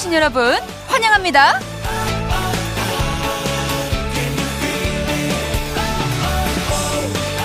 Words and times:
오신 0.00 0.14
여러분 0.14 0.54
환영합니다. 0.88 1.60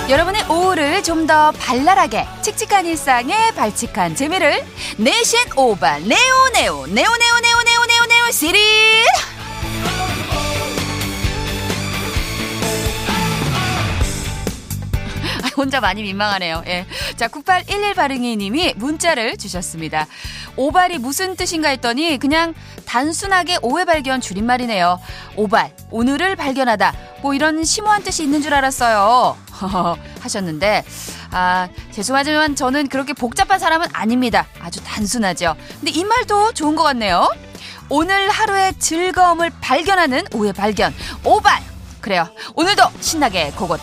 여러분의 0.10 0.44
오후를 0.50 1.04
좀 1.04 1.26
더 1.26 1.52
발랄하게 1.54 2.28
칙칙한 2.44 2.86
일상에 2.86 3.52
발칙한 3.56 4.16
재미를 4.16 4.64
내신 4.98 5.40
오바 5.58 6.00
네오 6.00 6.50
네오 6.54 6.86
네오 6.86 6.86
네오 6.86 7.16
네오 7.16 7.64
네오 7.64 7.86
네오 7.88 8.06
네오 8.08 8.32
시리 8.32 8.60
혼자 15.58 15.80
많이 15.80 16.04
민망하네요. 16.04 16.64
예. 16.68 16.86
자, 17.16 17.28
9811 17.28 17.94
바릉이님이 17.96 18.74
문자를 18.76 19.38
주셨습니다. 19.38 20.06
오발이 20.58 21.00
무슨 21.00 21.36
뜻인가 21.36 21.70
했더니 21.70 22.18
그냥 22.18 22.54
단순하게 22.86 23.60
오해 23.62 23.86
발견 23.86 24.22
줄임말이네요. 24.22 25.00
오발, 25.36 25.72
오늘을 25.92 26.36
발견하다. 26.36 26.94
뭐 27.22 27.34
이런 27.34 27.64
심오한 27.64 28.04
뜻이 28.04 28.24
있는 28.24 28.42
줄 28.42 28.54
알았어요. 28.54 29.38
하셨는데, 30.22 30.84
아, 31.32 31.68
죄송하지만 31.92 32.56
저는 32.56 32.88
그렇게 32.88 33.14
복잡한 33.14 33.60
사람은 33.60 33.88
아닙니다. 33.94 34.46
아주 34.62 34.84
단순하죠. 34.84 35.56
근데 35.80 35.92
이 35.92 36.04
말도 36.04 36.54
좋은 36.54 36.76
것 36.76 36.84
같네요. 36.84 37.30
오늘 37.90 38.30
하루의 38.30 38.74
즐거움을 38.80 39.52
발견하는 39.62 40.24
오해 40.34 40.52
발견. 40.52 40.94
오발! 41.24 41.62
그래요. 42.02 42.28
오늘도 42.56 42.84
신나게 43.00 43.52
고고 43.52 43.78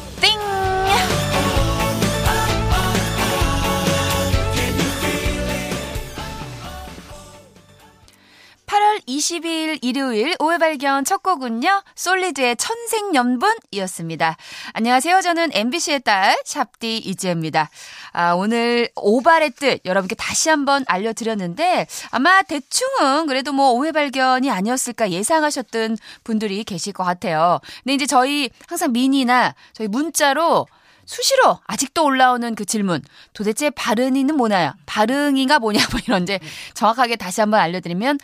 22일 9.23 9.78
일요일 9.83 10.34
5회 10.39 10.59
발견 10.59 11.05
첫 11.05 11.23
곡은요. 11.23 11.83
솔리드의 11.95 12.56
천생연분이었습니다. 12.56 14.37
안녕하세요. 14.73 15.20
저는 15.20 15.51
MBC의 15.53 16.01
딸 16.01 16.37
샵디 16.45 16.98
이지혜입니다. 16.98 17.70
아, 18.12 18.33
오늘 18.33 18.89
오발의 18.97 19.50
뜻 19.53 19.81
여러분께 19.84 20.17
다시 20.17 20.48
한번 20.48 20.84
알려드렸는데 20.89 21.87
아마 22.11 22.43
대충은 22.43 23.27
그래도 23.28 23.53
뭐 23.53 23.75
5회 23.75 23.95
발견이 23.95 24.50
아니었을까 24.50 25.11
예상하셨던 25.12 25.98
분들이 26.25 26.65
계실 26.65 26.93
것 26.93 27.05
같아요. 27.05 27.61
근데 27.84 27.95
이제 27.95 28.06
저희 28.06 28.50
항상 28.67 28.93
미니나 28.93 29.55
저희 29.73 29.87
문자로 29.87 30.67
수시로 31.05 31.59
아직도 31.67 32.05
올라오는 32.05 32.55
그 32.55 32.65
질문. 32.65 33.03
도대체 33.34 33.70
발응이는 33.70 34.37
뭐나요? 34.37 34.73
발응이가 34.87 35.59
뭐냐, 35.59 35.81
뭐 35.91 36.00
이런 36.05 36.23
이제 36.23 36.39
정확하게 36.75 37.17
다시 37.17 37.41
한번 37.41 37.61
알려드리면 37.61 38.19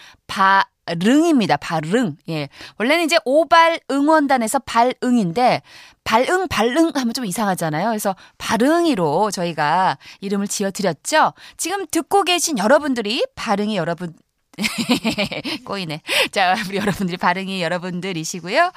발응입니다. 0.89 1.57
발응. 1.59 2.17
예. 2.31 2.49
원래는 2.79 3.05
이제 3.05 3.19
오발 3.25 3.81
응원단에서 3.91 4.61
발응인데 4.61 5.63
발응, 6.05 6.49
발응 6.49 6.93
하면 6.95 7.15
좀 7.15 7.27
이상하잖아요. 7.27 7.89
그래서 7.89 8.17
발응이로 8.39 9.31
저희가 9.31 9.99
이름을 10.21 10.49
지어 10.49 10.71
드렸죠. 10.71 11.35
지금 11.57 11.87
듣고 11.87 12.23
계신 12.25 12.59
여러분들이 12.59 13.25
발응이 13.35 13.77
여러분 13.77 14.15
꼬이네. 15.65 16.01
자, 16.31 16.55
우리 16.69 16.77
여러분들이 16.79 17.17
반응이 17.17 17.63
여러분들이시고요. 17.63 18.73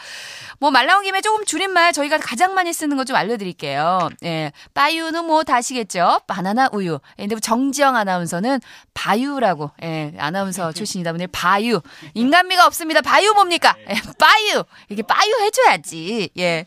뭐 0.60 0.72
말 0.72 0.86
나온 0.86 1.04
김에 1.04 1.22
조금 1.22 1.44
줄임말 1.46 1.92
저희가 1.94 2.18
가장 2.20 2.54
많이 2.54 2.72
쓰는 2.74 2.96
거 2.98 3.02
좀 3.04 3.16
알려드릴게요. 3.16 4.10
예, 4.24 4.52
빠유는 4.76 5.26
뭐다 5.26 5.56
아시겠죠? 5.56 6.22
바나나 6.28 6.70
우유. 6.72 7.00
예, 7.18 7.24
근데 7.28 7.40
정지영 7.40 7.96
아나운서는 7.96 8.62
바유라고 8.94 9.72
예, 9.84 10.14
아나운서 10.20 10.72
출신이다 10.74 11.12
보니 11.14 11.28
바유. 11.28 11.82
인간미가 12.14 12.66
없습니다. 12.68 13.02
바유 13.02 13.34
뭡니까? 13.34 13.76
예, 13.90 13.96
빠유. 14.20 14.64
이렇게 14.90 15.02
빠유 15.02 15.34
해줘야지. 15.42 16.30
예. 16.38 16.66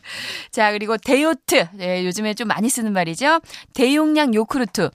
자, 0.51 0.71
그리고 0.71 0.97
데요트. 0.97 1.67
예, 1.79 2.03
요즘에 2.05 2.33
좀 2.33 2.47
많이 2.49 2.69
쓰는 2.69 2.91
말이죠. 2.91 3.39
대용량 3.73 4.33
요크루트. 4.35 4.89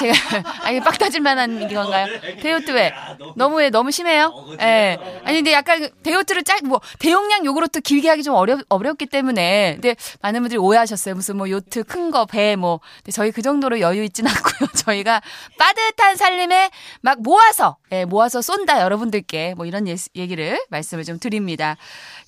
제가 0.00 0.14
아니 0.66 0.80
빡 0.80 0.98
터질 0.98 1.20
만한 1.20 1.72
건가요? 1.72 2.08
데요트 2.42 2.72
왜? 2.72 2.92
너무 3.36 3.59
왜 3.60 3.70
너무 3.70 3.90
심해요? 3.90 4.32
어, 4.34 4.52
예. 4.60 4.98
아니 5.24 5.36
근데 5.38 5.52
약간 5.52 5.88
데요트를 6.02 6.42
짤뭐 6.44 6.80
대용량 6.98 7.44
요구르트 7.44 7.80
길게 7.80 8.08
하기 8.08 8.22
좀 8.22 8.34
어렵 8.34 8.60
어렵기 8.68 9.06
때문에 9.06 9.74
근데 9.74 9.96
많은 10.22 10.40
분들이 10.40 10.58
오해하셨어요. 10.58 11.14
무슨 11.14 11.36
뭐 11.36 11.48
요트 11.50 11.84
큰 11.84 12.10
거 12.10 12.24
배 12.26 12.56
뭐. 12.56 12.80
근데 12.98 13.12
저희 13.12 13.30
그 13.30 13.42
정도로 13.42 13.80
여유 13.80 14.02
있진 14.04 14.26
않고요. 14.28 14.68
저희가 14.74 15.20
빠듯한 15.58 16.16
살림에 16.16 16.70
막 17.02 17.20
모아서 17.22 17.76
예, 17.92 18.04
모아서 18.04 18.40
쏜다 18.42 18.80
여러분들께 18.82 19.54
뭐 19.56 19.66
이런 19.66 19.86
예, 19.88 19.96
얘기를 20.16 20.58
말씀을 20.70 21.04
좀 21.04 21.18
드립니다. 21.18 21.76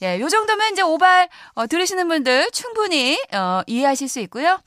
예, 0.03 0.21
요 0.21 0.29
정도면 0.29 0.73
이제 0.73 0.83
오발 0.83 1.29
어, 1.55 1.67
들으시는 1.67 2.09
분들 2.09 2.51
충분히 2.53 3.19
어, 3.33 3.63
이해하실 3.67 4.09
수 4.09 4.21
있고요. 4.21 4.59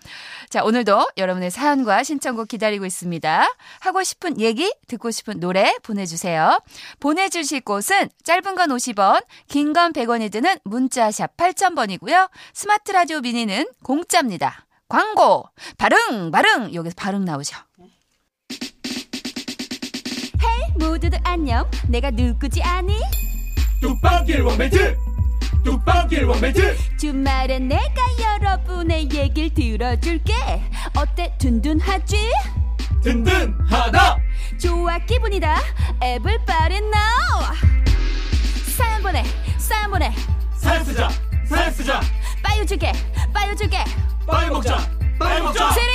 자, 0.50 0.64
오늘도 0.64 1.10
여러분의 1.18 1.52
사연과 1.52 2.04
신청곡 2.04 2.48
기다리고 2.48 2.86
있습니다. 2.86 3.48
하고 3.82 4.04
싶은 4.04 4.40
얘기, 4.40 4.74
듣고 4.88 5.12
싶은 5.12 5.40
노래 5.40 5.76
보내주세요. 5.84 6.55
보내주실 7.00 7.62
곳은 7.62 8.10
짧은 8.24 8.56
건 8.56 8.70
50원, 8.70 9.24
긴 9.48 9.74
건 9.74 9.94
100원이 9.94 10.32
드는 10.32 10.58
문자샵 10.64 11.36
8000번이고요. 11.38 12.30
스마트 12.54 12.92
라디오 12.92 13.20
미니는 13.22 13.68
공짜입니다. 13.84 14.66
광고! 14.88 15.46
발응! 15.78 16.32
발응! 16.32 16.74
여기서 16.74 16.94
발응 16.98 17.26
나오죠. 17.26 17.58
헤이 20.44 20.78
모두들 20.78 21.20
안녕. 21.24 21.70
내가 21.88 22.12
누구지 22.12 22.62
아니? 22.64 22.94
뚝방길 23.82 24.42
원맨트! 24.42 24.96
뚝방길 25.64 26.26
원맨트! 26.26 26.98
주말엔 26.98 27.68
내가 27.68 27.94
여러분의 28.22 29.10
얘길 29.12 29.54
들어줄게. 29.54 30.34
어때 30.96 31.34
든든하지? 31.40 32.18
든든하다! 33.04 34.18
좋아 34.60 34.98
기분이다. 35.00 35.62
Everybody 36.02 36.78
now. 36.78 37.56
사연 38.78 39.02
보내, 39.02 39.24
사연 39.58 39.92
보내. 39.92 40.12
사연 40.58 40.84
쓰자, 40.84 41.10
사연 41.48 41.72
쓰자. 41.72 42.02
빠유 42.44 42.66
줄게, 42.66 42.92
빠유 43.34 43.56
줄게. 43.56 43.84
빠유 44.26 44.52
먹자, 44.52 44.78
빠유 45.20 45.44
먹자. 45.44 45.72
세릿. 45.72 45.92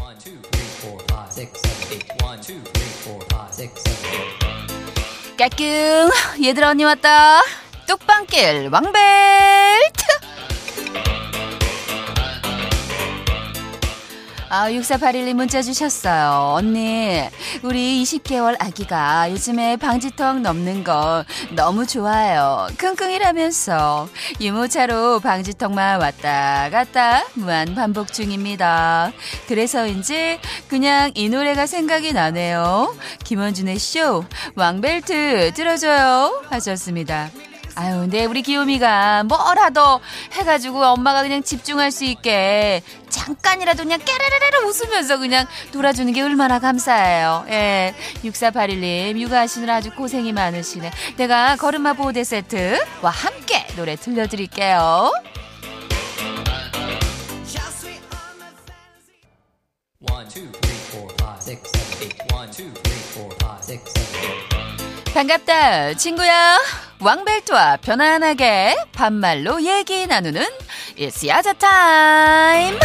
One, 0.00 0.18
two, 0.18 0.40
three, 0.50 0.68
four, 0.80 1.04
five, 1.08 1.30
six, 1.32 1.60
seven, 1.60 1.92
eight. 1.92 2.24
One, 2.24 2.40
two, 2.40 2.62
three, 2.72 2.92
four, 3.02 3.20
five, 3.30 3.52
six, 3.52 3.82
seven, 3.82 4.04
eight. 4.12 5.36
까꿍 5.36 6.44
얘들아 6.44 6.70
언니 6.70 6.84
왔다. 6.84 7.40
뚝방길 7.86 8.68
왕벨트. 8.72 10.07
아, 14.50 14.70
6481님 14.70 15.34
문자 15.34 15.60
주셨어요. 15.60 16.54
언니, 16.54 17.20
우리 17.62 18.02
20개월 18.02 18.56
아기가 18.58 19.30
요즘에 19.30 19.76
방지턱 19.76 20.40
넘는 20.40 20.84
거 20.84 21.24
너무 21.54 21.86
좋아요. 21.86 22.66
끙끙이라면서 22.78 24.08
유모차로 24.40 25.20
방지턱만 25.20 26.00
왔다 26.00 26.70
갔다 26.70 27.24
무한 27.34 27.74
반복 27.74 28.12
중입니다. 28.12 29.12
그래서인지 29.48 30.38
그냥 30.68 31.10
이 31.14 31.28
노래가 31.28 31.66
생각이 31.66 32.14
나네요. 32.14 32.96
김원준의 33.24 33.78
쇼, 33.78 34.24
왕벨트 34.54 35.52
들어줘요. 35.54 36.42
하셨습니다. 36.48 37.30
아유, 37.78 38.00
근데 38.00 38.24
우리 38.24 38.42
귀요미가 38.42 39.22
뭐라도 39.22 40.00
해가지고 40.32 40.84
엄마가 40.84 41.22
그냥 41.22 41.44
집중할 41.44 41.92
수 41.92 42.04
있게 42.04 42.82
잠깐이라도 43.08 43.84
그냥 43.84 44.00
깨르르르 44.04 44.66
웃으면서 44.66 45.18
그냥 45.18 45.46
놀아주는 45.70 46.12
게 46.12 46.20
얼마나 46.22 46.58
감사해요. 46.58 47.46
예. 47.50 47.94
6481님, 48.24 49.20
육아하시느라 49.20 49.76
아주 49.76 49.94
고생이 49.94 50.32
많으시네. 50.32 50.90
내가 51.18 51.54
걸음마 51.54 51.92
보호대 51.92 52.24
세트와 52.24 53.10
함께 53.10 53.64
노래 53.76 53.94
들려드릴게요. 53.94 55.12
반갑다, 65.14 65.94
친구야. 65.94 66.87
왕벨트와 67.00 67.76
편안하게 67.78 68.76
반말로 68.92 69.62
얘기 69.62 70.06
나누는 70.06 70.42
It's 70.98 71.26
야자 71.26 71.52
타임. 71.54 72.76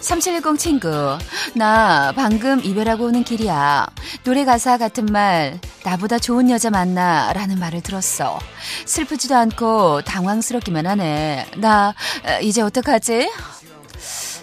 (3710) 0.00 0.58
친구 0.58 1.18
나 1.54 2.12
방금 2.16 2.64
이별하고 2.64 3.04
오는 3.06 3.22
길이야. 3.24 3.86
노래 4.24 4.44
가사 4.44 4.78
같은 4.78 5.06
말 5.06 5.60
나보다 5.84 6.18
좋은 6.18 6.48
여자 6.50 6.70
만나 6.70 7.32
라는 7.34 7.58
말을 7.58 7.82
들었어. 7.82 8.38
슬프지도 8.86 9.36
않고 9.36 10.02
당황스럽기만 10.02 10.86
하네. 10.86 11.46
나 11.58 11.94
어, 12.24 12.40
이제 12.40 12.62
어떡하지? 12.62 13.30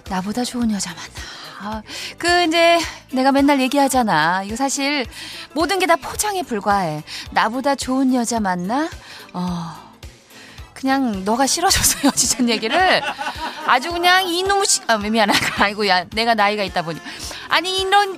나보다 0.09 0.43
좋은 0.43 0.71
여자 0.71 0.91
만나 0.91 1.18
아, 1.61 1.81
그 2.17 2.43
이제 2.43 2.79
내가 3.11 3.31
맨날 3.33 3.59
얘기하잖아. 3.59 4.43
이거 4.43 4.55
사실 4.55 5.05
모든 5.53 5.77
게 5.79 5.85
다 5.89 5.95
포장에 5.95 6.43
불과해. 6.43 7.03
나보다 7.31 7.75
좋은 7.75 8.13
여자 8.13 8.39
만나? 8.39 8.89
어. 9.33 9.89
그냥 10.73 11.25
너가 11.25 11.45
싫어져서 11.47 11.99
헤어지자는 12.05 12.49
얘기를 12.49 13.01
아주 13.65 13.91
그냥 13.91 14.27
이놈의 14.29 14.65
씨, 14.65 14.81
아, 14.87 14.97
미안하다. 14.97 15.63
아이고, 15.65 15.85
야, 15.87 16.05
내가 16.11 16.35
나이가 16.35 16.63
있다 16.63 16.83
보니. 16.83 16.99
아니, 17.49 17.81
이런 17.81 18.17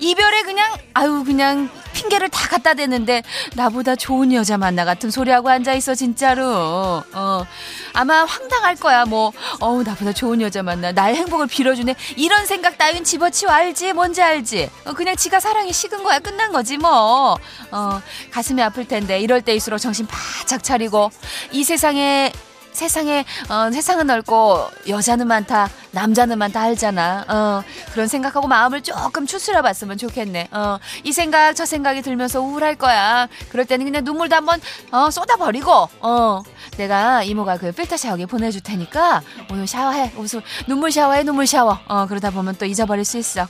이별에 0.00 0.42
그냥, 0.42 0.72
아유, 0.94 1.22
그냥 1.24 1.70
핑계를 2.00 2.30
다 2.30 2.48
갖다 2.48 2.74
대는데 2.74 3.22
나보다 3.54 3.94
좋은 3.94 4.32
여자 4.32 4.56
만나 4.56 4.84
같은 4.84 5.10
소리하고 5.10 5.50
앉아 5.50 5.74
있어, 5.74 5.94
진짜로. 5.94 7.02
어. 7.12 7.46
아마 7.92 8.24
황당할 8.24 8.76
거야, 8.76 9.04
뭐. 9.04 9.32
어우, 9.60 9.82
나보다 9.82 10.12
좋은 10.12 10.40
여자 10.40 10.62
만나. 10.62 10.92
나의 10.92 11.16
행복을 11.16 11.46
빌어주네. 11.46 11.94
이런 12.16 12.46
생각 12.46 12.78
따윈 12.78 13.04
집어치워 13.04 13.52
알지? 13.52 13.92
뭔지 13.92 14.22
알지? 14.22 14.70
어, 14.86 14.92
그냥 14.92 15.16
지가 15.16 15.40
사랑이 15.40 15.72
식은 15.72 16.02
거야. 16.02 16.18
끝난 16.20 16.52
거지, 16.52 16.78
뭐. 16.78 17.36
어, 17.70 18.02
가슴이 18.30 18.62
아플 18.62 18.88
텐데, 18.88 19.20
이럴 19.20 19.42
때일수록 19.42 19.78
정신 19.80 20.06
바짝 20.06 20.62
차리고, 20.62 21.10
이 21.52 21.64
세상에 21.64 22.32
세상에 22.72 23.24
어, 23.48 23.70
세상은 23.70 24.06
넓고 24.06 24.68
여자는 24.88 25.26
많다 25.26 25.68
남자는 25.92 26.38
많다 26.38 26.62
알잖아. 26.62 27.24
어, 27.28 27.62
그런 27.92 28.06
생각하고 28.06 28.46
마음을 28.46 28.82
조금 28.82 29.26
추스려 29.26 29.60
봤으면 29.62 29.98
좋겠네. 29.98 30.48
어, 30.52 30.78
이 31.04 31.12
생각 31.12 31.54
저 31.54 31.66
생각이 31.66 32.02
들면서 32.02 32.40
우울할 32.40 32.76
거야. 32.76 33.28
그럴 33.50 33.64
때는 33.64 33.86
그냥 33.86 34.04
눈물도 34.04 34.36
한번 34.36 34.60
어, 34.92 35.10
쏟아버리고 35.10 35.88
어, 36.00 36.42
내가 36.76 37.22
이모가 37.22 37.58
그 37.58 37.72
필터 37.72 37.96
샤워기 37.96 38.26
보내줄 38.26 38.60
테니까 38.62 39.22
오늘 39.50 39.66
샤워해 39.66 40.12
무슨 40.14 40.40
눈물 40.66 40.92
샤워해 40.92 41.24
눈물 41.24 41.46
샤워. 41.46 41.78
어, 41.86 42.06
그러다 42.06 42.30
보면 42.30 42.56
또 42.56 42.66
잊어버릴 42.66 43.04
수 43.04 43.18
있어. 43.18 43.46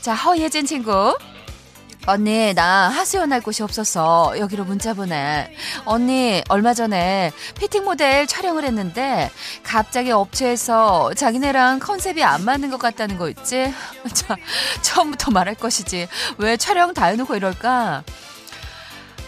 자 0.00 0.14
허예진 0.14 0.66
친구 0.66 1.16
언니, 2.06 2.54
나 2.54 2.88
하수연할 2.88 3.40
곳이 3.42 3.62
없어서 3.62 4.34
여기로 4.38 4.64
문자 4.64 4.94
보내. 4.94 5.54
언니, 5.84 6.42
얼마 6.48 6.72
전에 6.72 7.30
피팅 7.58 7.84
모델 7.84 8.26
촬영을 8.26 8.64
했는데 8.64 9.30
갑자기 9.62 10.10
업체에서 10.10 11.12
자기네랑 11.14 11.78
컨셉이 11.78 12.24
안 12.24 12.44
맞는 12.44 12.70
것 12.70 12.78
같다는 12.78 13.18
거 13.18 13.28
있지? 13.28 13.72
자, 14.14 14.36
처음부터 14.82 15.30
말할 15.30 15.54
것이지. 15.54 16.08
왜 16.38 16.56
촬영 16.56 16.94
다 16.94 17.06
해놓고 17.06 17.36
이럴까? 17.36 18.02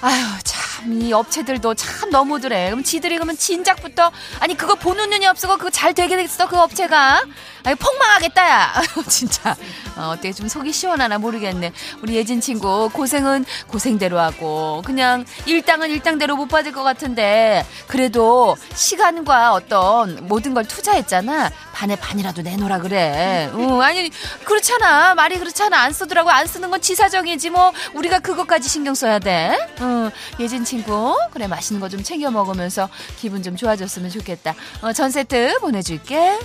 아휴, 0.01 0.43
참, 0.73 1.03
이 1.03 1.13
업체들도 1.13 1.75
참 1.75 2.09
너무들해. 2.09 2.71
그럼 2.71 2.83
지들이 2.83 3.17
그러면 3.17 3.37
진작부터, 3.37 4.11
아니, 4.41 4.57
그거 4.57 4.75
보는 4.75 5.11
눈이 5.11 5.27
없어서 5.27 5.59
그거 5.59 5.69
잘 5.69 5.93
되게 5.93 6.17
됐어, 6.17 6.49
그 6.49 6.59
업체가. 6.59 7.23
아니, 7.65 7.77
폭망하겠다, 7.77 8.49
야. 8.49 8.73
진짜. 9.07 9.55
어, 9.97 10.09
어떻게 10.13 10.33
좀 10.33 10.49
속이 10.49 10.73
시원하나 10.73 11.19
모르겠네. 11.19 11.73
우리 12.03 12.15
예진 12.17 12.41
친구, 12.41 12.89
고생은 12.91 13.45
고생대로 13.67 14.19
하고, 14.19 14.83
그냥 14.87 15.27
일당은 15.45 15.91
일당대로 15.91 16.37
못 16.37 16.49
받을 16.49 16.73
것 16.73 16.83
같은데, 16.83 17.67
그래도 17.87 18.57
시간과 18.75 19.53
어떤 19.53 20.27
모든 20.27 20.55
걸 20.55 20.65
투자했잖아. 20.65 21.51
반에 21.75 21.97
반이라도 21.97 22.43
내놓으라 22.43 22.79
그래. 22.79 23.51
응, 23.55 23.83
아니, 23.83 24.11
그렇잖아. 24.45 25.15
말이 25.15 25.39
그렇잖아. 25.39 25.83
안 25.83 25.93
쓰더라고. 25.93 26.31
안 26.31 26.47
쓰는 26.47 26.71
건 26.71 26.81
지사정이지, 26.81 27.51
뭐. 27.51 27.73
우리가 27.93 28.21
그것까지 28.21 28.69
신경 28.69 28.95
써야 28.95 29.19
돼. 29.19 29.59
응, 29.81 30.11
예진 30.41 30.62
친구. 30.65 31.17
그래, 31.33 31.47
맛있는 31.47 31.81
거 31.81 31.89
좀 31.89 32.03
챙겨 32.03 32.31
먹으면서 32.31 32.89
기분 33.19 33.43
좀 33.43 33.55
좋아졌으면 33.57 34.09
좋겠다. 34.11 34.55
어, 34.81 34.93
전 34.95 35.11
세트 35.11 35.59
보내줄게. 35.61 36.39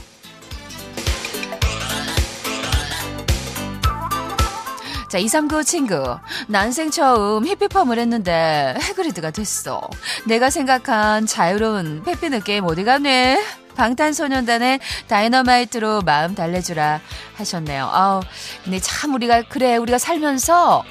자, 5.09 5.17
239 5.19 5.63
친구. 5.63 6.17
난생 6.47 6.91
처음 6.91 7.47
히피펌을 7.47 7.97
했는데 7.97 8.75
해그리드가 8.81 9.31
됐어. 9.31 9.79
내가 10.25 10.49
생각한 10.49 11.25
자유로운 11.25 12.03
페피 12.03 12.29
느낌 12.29 12.65
어디 12.65 12.83
갔네? 12.83 13.41
방탄소년단의 13.77 14.79
다이너마이트로 15.07 16.01
마음 16.01 16.35
달래주라 16.35 16.99
하셨네요. 17.35 17.89
아우, 17.93 18.21
근데 18.63 18.79
참 18.79 19.13
우리가, 19.13 19.43
그래, 19.43 19.77
우리가 19.77 19.97
살면서 19.99 20.83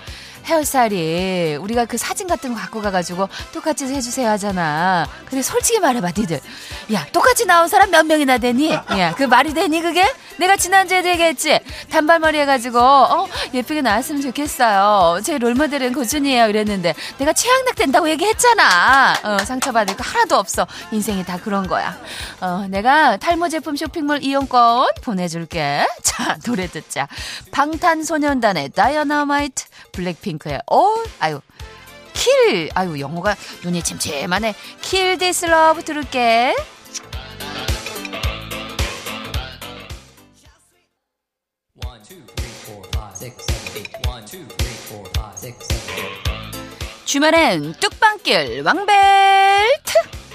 헤어스타일이 0.46 1.56
우리가 1.60 1.84
그 1.84 1.96
사진 1.96 2.26
같은 2.26 2.54
거 2.54 2.60
갖고 2.60 2.80
가가지고 2.80 3.28
똑같이 3.52 3.84
해주세요 3.86 4.28
하잖아. 4.30 5.08
근데 5.28 5.42
솔직히 5.42 5.80
말해봐, 5.80 6.12
니들. 6.16 6.40
야, 6.92 7.06
똑같이 7.12 7.46
나온 7.46 7.68
사람 7.68 7.90
몇 7.90 8.06
명이나 8.06 8.38
되니? 8.38 8.70
야, 8.72 9.14
그 9.16 9.24
말이 9.24 9.52
되니, 9.52 9.80
그게? 9.82 10.04
내가 10.38 10.56
지난주에도 10.56 11.08
얘기했지? 11.08 11.58
단발머리 11.90 12.38
해가지고, 12.38 12.78
어, 12.78 13.28
예쁘게 13.54 13.82
나왔으면 13.82 14.22
좋겠어요. 14.22 15.20
제 15.22 15.38
롤모델은 15.38 15.92
고준이에요. 15.94 16.48
이랬는데, 16.48 16.94
내가 17.18 17.32
최악락 17.32 17.74
된다고 17.74 18.08
얘기했잖아. 18.08 19.14
어, 19.24 19.38
상처받을 19.38 19.96
거 19.96 20.04
하나도 20.04 20.36
없어. 20.36 20.66
인생이 20.92 21.24
다 21.24 21.38
그런 21.42 21.66
거야. 21.66 21.98
어, 22.40 22.66
내가 22.68 23.16
탈모 23.16 23.48
제품 23.48 23.76
쇼핑몰 23.76 24.22
이용권 24.22 24.88
보내줄게. 25.02 25.86
자, 26.02 26.36
노래 26.44 26.68
듣자. 26.68 27.08
방탄소년단의 27.50 28.70
다이너마이트, 28.70 29.64
블랙핑 29.92 30.35
크의 30.38 30.60
어, 30.70 30.94
아유. 31.20 31.40
킬! 32.12 32.70
아유, 32.74 32.98
영어가 32.98 33.36
눈이 33.62 33.82
침침하네. 33.82 34.54
킬 34.80 35.18
디스 35.18 35.46
러브 35.46 35.84
들을게. 35.84 36.54
주말엔 47.04 47.74
뚝방길 47.80 48.62
왕벨트! 48.62 50.25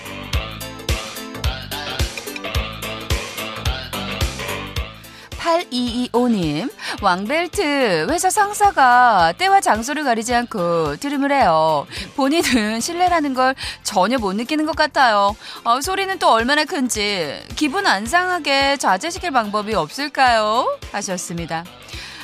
8225님, 5.42 6.72
왕벨트, 7.02 8.08
회사 8.10 8.30
상사가 8.30 9.34
때와 9.38 9.60
장소를 9.60 10.04
가리지 10.04 10.34
않고 10.36 10.98
트림을 10.98 11.32
해요. 11.32 11.88
본인은 12.16 12.80
실례라는 12.80 13.34
걸 13.34 13.56
전혀 13.84 14.18
못 14.18 14.34
느끼는 14.34 14.66
것 14.66 14.76
같아요. 14.76 15.36
어, 15.64 15.82
소리는 15.82 16.18
또 16.20 16.30
얼마나 16.30 16.64
큰지, 16.64 17.44
기분 17.56 17.88
안 17.88 18.06
상하게 18.06 18.78
자제시킬 18.78 19.32
방법이 19.32 19.74
없을까요? 19.74 20.78
하셨습니다. 20.92 21.66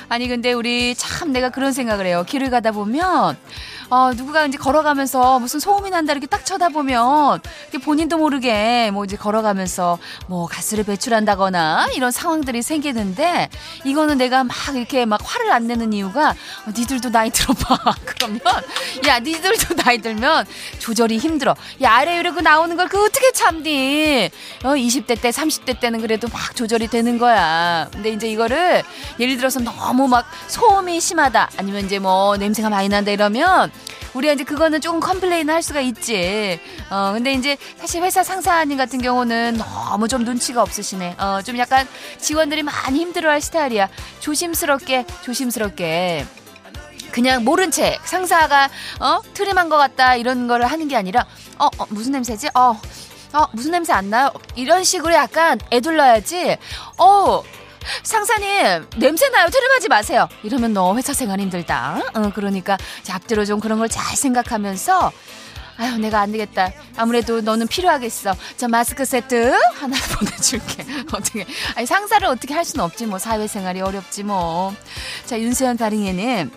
아니 0.10 0.28
근데 0.28 0.54
우리 0.54 0.96
참 0.96 1.32
내가 1.32 1.50
그런 1.50 1.74
생각을 1.74 2.06
해요. 2.06 2.24
길을 2.28 2.50
가다 2.50 2.72
보면 2.72 3.38
어, 3.90 4.12
누구가 4.14 4.46
이제 4.46 4.58
걸어가면서 4.58 5.40
무슨 5.40 5.62
소음이 5.62 5.90
난다 5.90 6.12
이렇게 6.12 6.28
딱 6.28 6.46
쳐다보면 6.46 7.40
본인도 7.84 8.18
모르게 8.18 8.92
뭐 8.92 9.06
이제 9.06 9.16
걸어가면서 9.16 9.98
뭐 10.28 10.46
가스를 10.46 10.84
배출한다거나 10.84 11.88
이런 11.94 12.12
상황들이 12.12 12.62
생기는데 12.64 13.48
이거는 13.86 14.18
내가 14.18 14.44
막 14.44 14.56
이렇게 14.76 15.06
막 15.06 15.22
화를 15.24 15.52
안 15.52 15.68
내는 15.68 15.94
이유가 15.94 16.32
어, 16.32 16.72
니들도 16.78 17.12
나이 17.12 17.30
들어봐. 17.30 17.78
그러면 18.06 18.42
야 19.08 19.20
니들도 19.20 19.76
나이 19.76 20.00
들면 20.00 20.46
조절이 20.80 21.18
힘들어. 21.18 21.56
야 21.82 21.94
아래 21.94 22.18
이러고 22.20 22.42
나오는 22.42 22.76
걸 22.76 22.88
그 22.88 23.04
어떻게 23.04 23.34
참니? 23.34 24.30
어 24.64 24.70
20대 24.70 25.20
때 25.22 25.30
30대 25.30 25.82
때는 25.82 26.00
그래도 26.00 26.30
막 26.32 26.56
조절이 26.56 26.88
되는 26.88 27.18
거야. 27.18 27.90
근데 27.92 28.12
이제 28.12 28.30
이거를 28.30 28.82
예를 29.20 29.36
들어서 29.36 29.60
너무 29.60 29.97
막 30.06 30.25
소음이 30.48 31.00
심하다 31.00 31.50
아니면 31.58 31.86
이제 31.86 31.98
뭐 31.98 32.38
냄새가 32.38 32.70
많이 32.70 32.89
난다 32.89 33.10
이러면 33.10 33.72
우리가 34.13 34.34
이제 34.34 34.44
그거는 34.44 34.82
조금 34.82 35.00
complain 35.00 35.50
할 35.50 35.62
수가 35.62 35.80
있지. 35.82 36.60
어, 36.89 37.12
근데 37.13 37.34
이제 37.34 37.58
사실 37.77 38.04
회사 38.04 38.24
상사님 38.24 38.77
같은 38.77 39.01
경우는 39.01 39.58
너무 39.58 40.08
좀 40.08 40.24
눈치가 40.24 40.62
없으시네. 40.62 41.16
어, 41.20 41.42
좀 41.44 41.58
약간 41.58 41.88
직원들이 42.20 42.63
많이 42.63 43.00
힘들어 43.00 43.30
할 43.30 43.42
스타일이야. 43.42 43.89
조심스럽게, 44.20 45.06
조심스럽게. 45.24 46.25
그냥 47.12 47.44
모른 47.44 47.72
채 47.72 47.98
상사가 48.04 48.70
어 49.00 49.22
트림한 49.34 49.70
것 49.70 49.77
같다 49.77 50.16
이런 50.16 50.46
거를 50.48 50.68
하는 50.68 50.88
게 50.88 50.96
아니라 50.96 51.25
어, 51.58 51.66
어 51.66 51.86
무슨 51.89 52.12
냄새지 52.12 52.50
어 52.54 52.80
어, 53.34 53.46
무슨 53.54 53.72
냄새 53.72 53.94
안 53.94 54.10
나요? 54.10 54.32
이런 54.56 54.84
식으로 54.84 55.13
약간 55.13 55.60
애둘러야지. 55.72 56.58
어, 56.98 57.44
상사님, 58.03 58.88
냄새 58.98 59.29
나요. 59.29 59.48
트림하지 59.50 59.88
마세요. 59.89 60.27
이러면 60.44 60.74
너 60.74 60.96
회사 60.96 61.13
생활 61.13 61.39
힘들다. 61.39 62.01
어, 62.13 62.32
그러니까 62.34 62.77
앞뒤로 63.10 63.46
좀 63.46 63.60
그런 63.60 63.79
걸 63.79 63.88
잘 63.88 64.15
생각하면서 64.17 65.12
아유, 65.79 65.98
내가 65.98 66.20
안 66.22 66.32
되겠다. 66.32 66.72
아무래도 66.98 67.39
너는 67.41 67.67
필요하겠어. 67.67 68.36
자, 68.58 68.67
마스크 68.67 69.06
세트 69.06 69.53
하나 69.75 69.96
보내줄게. 70.17 70.84
어떻게. 71.12 71.46
아니, 71.75 71.86
상사를 71.86 72.27
어떻게 72.27 72.53
할 72.56 72.65
수는 72.65 72.84
없지, 72.84 73.06
뭐. 73.06 73.20
사회생활이 73.20 73.79
어렵지, 73.82 74.24
뭐. 74.24 74.74
자, 75.25 75.39
윤수연 75.39 75.77
다링이님. 75.77 76.50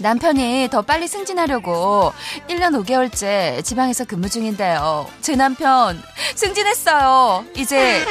남편이 0.00 0.68
더 0.70 0.80
빨리 0.80 1.06
승진하려고 1.06 2.12
1년 2.48 2.74
5개월째 2.84 3.62
지방에서 3.62 4.06
근무 4.06 4.30
중인데요. 4.30 5.06
제 5.20 5.36
남편 5.36 6.02
승진했어요. 6.34 7.44
이제 7.54 8.04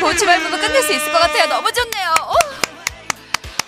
부부 0.00 0.14
끝낼 0.60 0.82
수 0.82 0.92
있을 0.92 1.12
것 1.12 1.18
같아요. 1.20 1.46
너무 1.48 1.72
좋네요. 1.72 2.14
어. 2.20 2.34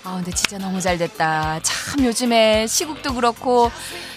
아, 0.03 0.15
근데 0.15 0.31
진짜 0.31 0.57
너무 0.57 0.81
잘 0.81 0.97
됐다. 0.97 1.59
참 1.63 2.03
요즘에 2.03 2.67
시국도 2.67 3.13
그렇고 3.13 3.71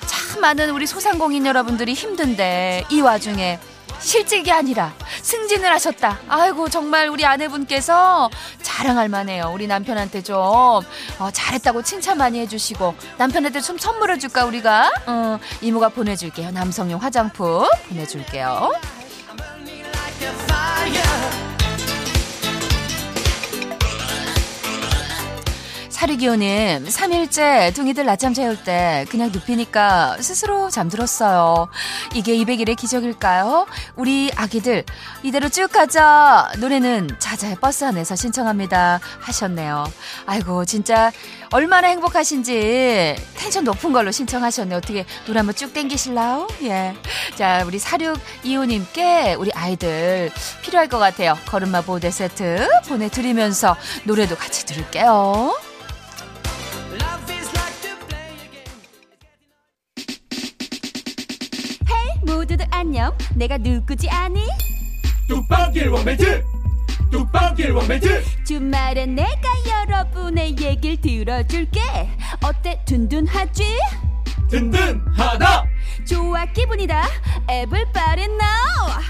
참 0.07 0.41
많은 0.41 0.71
우리 0.71 0.87
소상공인 0.87 1.47
여러분들이 1.47 1.95
힘든데 1.95 2.85
이 2.91 3.01
와중에 3.01 3.61
실직이 4.01 4.51
아니라 4.51 4.93
승진을 5.23 5.71
하셨다. 5.71 6.19
아이고 6.29 6.69
정말 6.69 7.09
우리 7.09 7.25
아내분께서 7.25 8.29
자랑할 8.83 9.09
만해요. 9.09 9.53
우리 9.55 9.69
남편한테 9.69 10.23
좀 10.23 10.37
어, 10.39 10.83
잘했다고 11.33 11.83
칭찬 11.83 12.19
많이 12.19 12.41
해주시고 12.41 12.95
남편한테 13.17 13.61
좀 13.61 13.79
선물을 13.79 14.19
줄까 14.19 14.45
우리가 14.45 14.91
어, 15.07 15.39
이모가 15.61 15.91
보내줄게요. 15.91 16.51
남성용 16.51 17.01
화장품 17.01 17.65
보내줄게요. 17.89 18.73
사리기호님, 26.03 26.85
3일째 26.87 27.73
둥이들 27.77 28.05
낮잠 28.05 28.35
재울 28.35 28.57
때 28.57 29.07
그냥 29.09 29.31
눕히니까 29.31 30.17
스스로 30.21 30.69
잠들었어요. 30.69 31.69
이게 32.13 32.37
200일의 32.39 32.77
기적일까요? 32.77 33.69
우리 33.95 34.29
아기들, 34.35 34.85
이대로 35.23 35.49
쭉 35.49 35.71
가자. 35.71 36.51
노래는 36.59 37.09
자자의 37.21 37.55
버스 37.61 37.85
안에서 37.85 38.17
신청합니다. 38.17 38.99
하셨네요. 39.21 39.85
아이고, 40.27 40.65
진짜 40.65 41.13
얼마나 41.53 41.87
행복하신지 41.87 43.15
텐션 43.37 43.63
높은 43.63 43.93
걸로 43.93 44.11
신청하셨네. 44.11 44.75
어떻게 44.75 45.07
노래 45.27 45.39
한번 45.39 45.55
쭉 45.55 45.73
땡기실라요? 45.73 46.49
예. 46.65 46.97
자, 47.37 47.63
우리 47.65 47.79
4625님께 47.79 49.39
우리 49.39 49.53
아이들 49.55 50.33
필요할 50.63 50.89
것 50.89 50.99
같아요. 50.99 51.39
걸음마 51.47 51.83
보호대 51.83 52.11
세트 52.11 52.69
보내드리면서 52.89 53.77
노래도 54.03 54.35
같이 54.35 54.67
들을게요. 54.67 55.55
안녕. 62.93 63.17
내가 63.35 63.57
누구지 63.57 64.11
아니? 64.11 64.45
뚝방길 65.27 65.89
원벨트 65.89 66.45
뚝방길 67.11 67.71
원벨트 67.71 68.23
주말엔 68.45 69.15
내가 69.15 69.41
여러분의 69.67 70.55
얘길 70.61 71.01
들어줄게. 71.01 71.81
어때 72.45 72.83
든든하지? 72.85 73.65
든든하다 74.51 75.65
좋아 76.07 76.45
기분이다. 76.45 77.07
Everybody 77.51 78.25
now. 78.25 79.03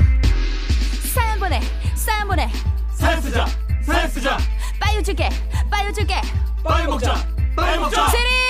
사연 1.13 1.41
보내, 1.41 1.61
사연 1.97 2.29
보내. 2.29 2.49
살 2.95 3.21
쓰자 3.21 3.47
살 3.85 4.09
쓰자 4.09 4.39
빠여줄게, 4.79 5.29
빠여줄게. 5.69 6.21
빨리 6.63 6.87
먹자 6.87 7.15
빨리 7.57 7.81
먹자 7.81 8.07
트릿! 8.13 8.42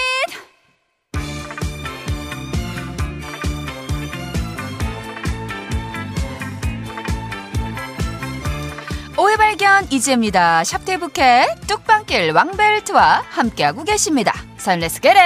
오해 9.33 9.39
발견 9.39 9.87
이지입니다. 9.91 10.63
샵테이부켓 10.63 11.67
뚝방길 11.67 12.33
왕벨트와 12.33 13.25
함께하고 13.31 13.83
계십니다. 13.83 14.35
선 14.59 14.79
렛츠 14.79 15.01
겟잇! 15.01 15.17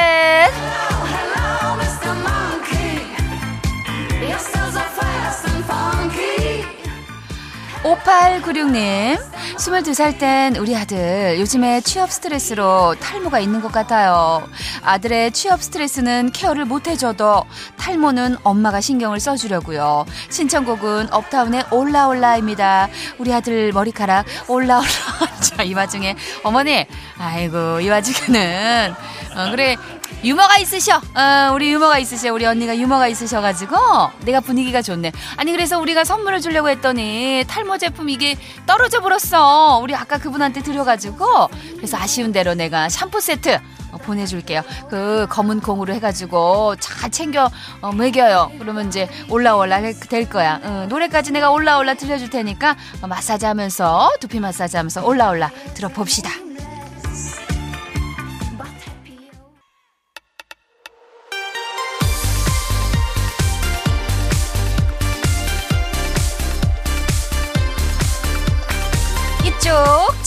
5896님, 7.83 9.19
22살 9.57 10.19
땐 10.19 10.57
우리 10.57 10.77
아들 10.77 11.41
요즘에 11.41 11.81
취업 11.81 12.13
스트레스로 12.13 12.95
탈모가 13.01 13.41
있는 13.41 13.63
것 13.63 13.73
같아요. 13.73 14.47
아들의 14.83 15.33
취업 15.33 15.63
스트레스는 15.63 16.31
케어를 16.33 16.67
못 16.67 16.87
해줘도 16.87 17.43
탈모는 17.79 18.37
엄마가 18.43 18.83
신경을 18.83 19.19
써주려고요. 19.19 20.05
신청곡은 20.29 21.13
업타운의 21.13 21.65
올라올라입니다. 21.71 22.89
우리 23.19 23.33
아들 23.33 23.73
머리카락 23.73 24.27
올라올라. 24.49 24.87
자, 25.41 25.63
이 25.63 25.73
와중에 25.73 26.17
어머니, 26.43 26.87
아이고, 27.19 27.81
이 27.81 27.89
와중에는 27.89 28.95
어, 29.37 29.51
그래 29.51 29.77
유머가 30.25 30.59
있으셔. 30.59 30.97
어, 30.97 31.53
우리 31.55 31.73
유머가 31.73 31.99
있으셔. 31.99 32.33
우리 32.33 32.47
언니가 32.47 32.77
유머가 32.77 33.09
있으셔가지고 33.09 33.77
내가 34.25 34.41
분위기가 34.41 34.83
좋네. 34.83 35.13
아니 35.37 35.53
그래서 35.53 35.79
우리가 35.79 36.05
선물을 36.05 36.41
주려고 36.41 36.69
했더니 36.69 37.45
탈모 37.47 37.79
제품 37.79 38.09
이게 38.09 38.37
떨어져 38.67 39.01
버렸어. 39.01 39.79
우리 39.83 39.95
아까 39.95 40.19
그분한테 40.19 40.63
드려가지고 40.63 41.49
그래서 41.77 41.97
아쉬운 41.97 42.33
대로 42.33 42.55
내가 42.55 42.89
샴푸 42.89 43.21
세트 43.21 43.59
어, 43.93 43.99
보내줄게요. 43.99 44.63
그 44.89 45.27
검은 45.31 45.61
콩으로 45.61 45.95
해가지고 45.95 46.77
잘 46.77 47.11
챙겨 47.11 47.51
어, 47.81 47.93
먹여요. 47.93 48.53
그러면 48.59 48.89
이제 48.89 49.09
올라올라 49.29 49.81
될 50.09 50.29
거야. 50.29 50.61
어, 50.63 50.87
노래까지 50.89 51.33
내가 51.33 51.51
올라올라 51.51 51.95
들려줄 51.95 52.31
테니까 52.31 52.77
어, 53.03 53.07
마사지하면서 53.07 54.11
두피 54.21 54.41
마사지하면서 54.41 55.05
올라올라 55.05 55.51
들어봅시다. 55.75 56.46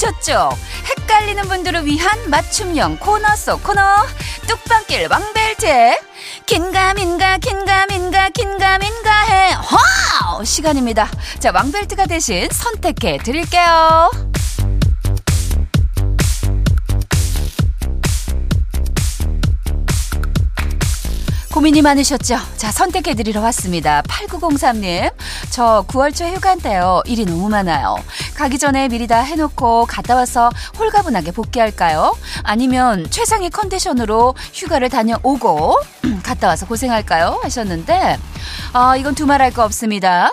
저쪽 0.10 0.58
헷갈리는 0.90 1.44
분들을 1.44 1.86
위한 1.86 2.30
맞춤형 2.30 2.98
코너 2.98 3.36
속 3.36 3.64
코너. 3.64 3.82
뚝방길 4.48 5.08
왕벨제. 5.10 6.00
긴가민가 6.48 7.38
긴가민가 7.38 8.30
긴가민가 8.30 9.22
해. 9.26 9.54
와우 9.54 10.44
시간입니다. 10.44 11.08
자 11.40 11.52
왕벨트가 11.54 12.08
대신 12.08 12.50
선택해 12.52 13.18
드릴게요 13.24 14.10
고민이 21.60 21.82
많으셨죠? 21.82 22.38
자, 22.56 22.72
선택해드리러 22.72 23.42
왔습니다. 23.42 24.02
8903님. 24.04 25.12
저 25.50 25.84
9월 25.90 26.16
초 26.16 26.24
휴가인데요. 26.24 27.02
일이 27.06 27.26
너무 27.26 27.50
많아요. 27.50 27.98
가기 28.36 28.58
전에 28.58 28.88
미리 28.88 29.08
다 29.08 29.20
해놓고 29.20 29.86
갔다 29.88 30.16
와서 30.16 30.50
홀가분하게 30.80 31.32
복귀할까요? 31.32 32.16
아니면 32.44 33.06
최상의 33.10 33.50
컨디션으로 33.50 34.36
휴가를 34.54 34.88
다녀오고 34.88 35.82
갔다 36.24 36.48
와서 36.48 36.66
고생할까요? 36.66 37.42
하셨는데, 37.44 38.18
아, 38.72 38.96
이건 38.96 39.14
두말할 39.14 39.52
거 39.52 39.66
없습니다. 39.66 40.32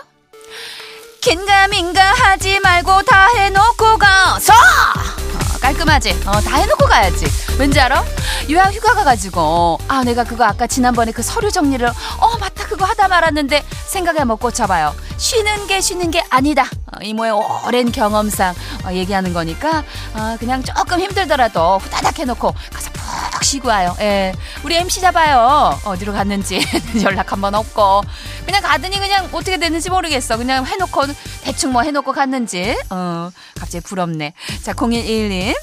긴가민가 1.22 2.02
하지 2.02 2.60
말고 2.60 3.02
다 3.02 3.26
해놓고 3.34 3.98
가서! 3.98 4.52
어, 4.52 5.58
깔끔하지? 5.60 6.20
어, 6.26 6.40
다 6.40 6.58
해놓고 6.58 6.86
가야지. 6.86 7.26
왠지 7.58 7.80
알아? 7.80 8.04
유학 8.50 8.72
휴가 8.74 8.92
가가지고, 8.94 9.78
아, 9.88 10.04
내가 10.04 10.24
그거 10.24 10.44
아까 10.44 10.66
지난번에 10.66 11.10
그 11.10 11.22
서류 11.22 11.50
정리를, 11.50 11.88
어, 11.88 12.38
맞다, 12.38 12.66
그거 12.66 12.84
하다 12.84 13.08
말았는데, 13.08 13.64
생각에 13.86 14.18
한번 14.18 14.36
꽂혀봐요. 14.36 14.94
쉬는 15.16 15.66
게 15.66 15.80
쉬는 15.80 16.10
게 16.10 16.22
아니다. 16.28 16.64
어, 16.64 17.02
이모의 17.02 17.32
오랜 17.66 17.90
경험상 17.90 18.54
어, 18.84 18.92
얘기하는 18.92 19.32
거니까, 19.32 19.84
어, 20.14 20.36
그냥 20.38 20.62
조금 20.62 21.00
힘들더라도 21.00 21.78
후다닥 21.78 22.18
해놓고, 22.18 22.54
가서 22.72 22.90
푹 22.92 23.42
쉬고 23.42 23.68
와요. 23.68 23.96
예. 24.00 24.34
우리 24.62 24.76
MC 24.76 25.00
잡아요. 25.00 25.78
어디로 25.84 26.12
갔는지 26.12 26.60
연락 27.02 27.32
한번 27.32 27.54
없고. 27.54 28.02
그냥 28.44 28.62
가더니 28.62 28.98
그냥 28.98 29.24
어떻게 29.32 29.56
됐는지 29.56 29.88
모르겠어. 29.88 30.36
그냥 30.36 30.66
해놓고, 30.66 31.04
대충 31.42 31.72
뭐 31.72 31.80
해놓고 31.82 32.12
갔는지. 32.12 32.76
어, 32.90 33.30
갑자기 33.58 33.82
부럽네. 33.82 34.34
자, 34.62 34.74
0111님. 34.74 35.56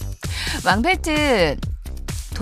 왕벨트. 0.66 1.58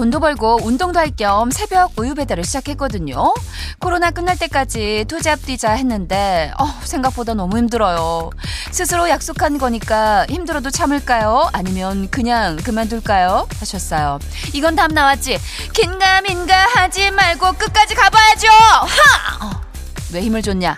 돈도 0.01 0.20
벌고 0.20 0.62
운동도 0.63 0.98
할 0.98 1.12
겸 1.15 1.51
새벽 1.51 1.91
우유 2.00 2.15
배달을 2.15 2.43
시작했거든요. 2.43 3.36
코로나 3.77 4.10
끝날 4.10 4.36
때까지 4.36 5.05
투잡뛰자 5.08 5.74
했는데 5.74 6.51
어, 6.58 6.65
생각보다 6.84 7.36
너무 7.36 7.55
힘들어요. 7.60 8.31
스스로 8.72 9.10
약속한 9.10 9.60
거니까 9.60 10.25
힘들어도 10.27 10.72
참을까요? 10.72 11.50
아니면 11.53 12.10
그냥 12.10 12.55
그만둘까요? 12.55 13.48
하셨어요. 13.60 14.17
이건 14.53 14.75
답 14.75 14.91
나왔지. 14.91 15.38
긴가민가 15.74 16.55
하지 16.74 17.12
말고 17.12 17.51
끝까지 17.53 17.93
가봐야죠. 17.93 18.48
하! 18.48 19.46
어, 19.46 19.62
왜 20.13 20.22
힘을 20.22 20.41
줬냐? 20.41 20.75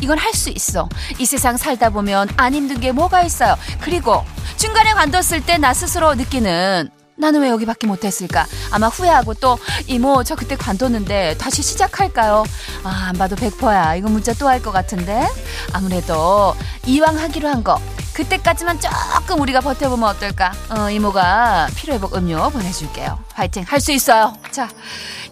이건 0.00 0.16
할 0.16 0.32
수 0.32 0.48
있어. 0.48 0.88
이 1.18 1.26
세상 1.26 1.58
살다 1.58 1.90
보면 1.90 2.30
안 2.38 2.54
힘든 2.54 2.80
게 2.80 2.92
뭐가 2.92 3.22
있어요. 3.24 3.56
그리고 3.82 4.24
중간에 4.56 4.94
관뒀을 4.94 5.44
때 5.44 5.58
나 5.58 5.74
스스로 5.74 6.14
느끼는 6.14 6.88
나는 7.16 7.42
왜 7.42 7.48
여기밖에 7.50 7.86
못했을까? 7.86 8.46
아마 8.72 8.88
후회하고 8.88 9.34
또 9.34 9.58
이모 9.86 10.24
저 10.24 10.34
그때 10.34 10.56
관뒀는데 10.56 11.36
다시 11.38 11.62
시작할까요? 11.62 12.44
아 12.82 13.04
안 13.08 13.16
봐도 13.18 13.36
백퍼야 13.36 13.94
이거 13.96 14.08
문자 14.08 14.32
또 14.34 14.48
할 14.48 14.60
것 14.62 14.72
같은데 14.72 15.26
아무래도 15.72 16.54
이왕 16.86 17.18
하기로 17.18 17.48
한 17.48 17.62
거 17.64 17.80
그때까지만 18.14 18.78
조금 18.80 19.40
우리가 19.40 19.60
버텨보면 19.60 20.08
어떨까? 20.08 20.52
어, 20.70 20.88
이모가 20.90 21.68
피로회복 21.74 22.14
음료 22.16 22.48
보내줄게요. 22.50 23.18
화이팅! 23.34 23.64
할 23.66 23.80
수 23.80 23.90
있어요! 23.92 24.32
자, 24.52 24.68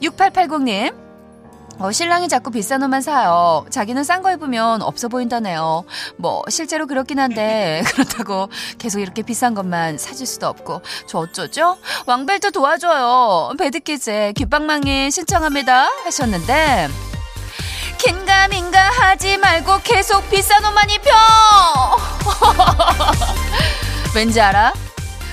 6880님. 0.02 1.11
어, 1.78 1.90
신랑이 1.90 2.28
자꾸 2.28 2.50
비싼 2.50 2.82
옷만 2.82 3.02
사요. 3.02 3.66
자기는 3.70 4.04
싼 4.04 4.22
거 4.22 4.30
입으면 4.32 4.82
없어 4.82 5.08
보인다네요. 5.08 5.84
뭐, 6.16 6.42
실제로 6.48 6.86
그렇긴 6.86 7.18
한데, 7.18 7.82
그렇다고 7.92 8.48
계속 8.78 9.00
이렇게 9.00 9.22
비싼 9.22 9.54
것만 9.54 9.98
사줄 9.98 10.26
수도 10.26 10.46
없고, 10.46 10.82
저 11.06 11.18
어쩌죠? 11.18 11.78
왕벨트 12.06 12.52
도와줘요. 12.52 13.54
배드키즈 13.58 14.32
귓방망이 14.36 15.10
신청합니다. 15.10 15.88
하셨는데, 16.04 16.88
긴가민가 17.98 18.78
하지 18.78 19.38
말고 19.38 19.80
계속 19.82 20.28
비싼 20.30 20.64
옷만 20.64 20.88
입혀! 20.90 21.10
왠지 24.14 24.40
알아? 24.40 24.72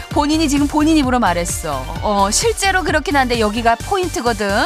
본인이 0.09 0.49
지금 0.49 0.67
본인 0.67 0.97
입으로 0.97 1.19
말했어. 1.19 1.83
어, 2.01 2.29
실제로 2.31 2.83
그렇긴 2.83 3.15
한데 3.15 3.39
여기가 3.39 3.75
포인트거든. 3.75 4.65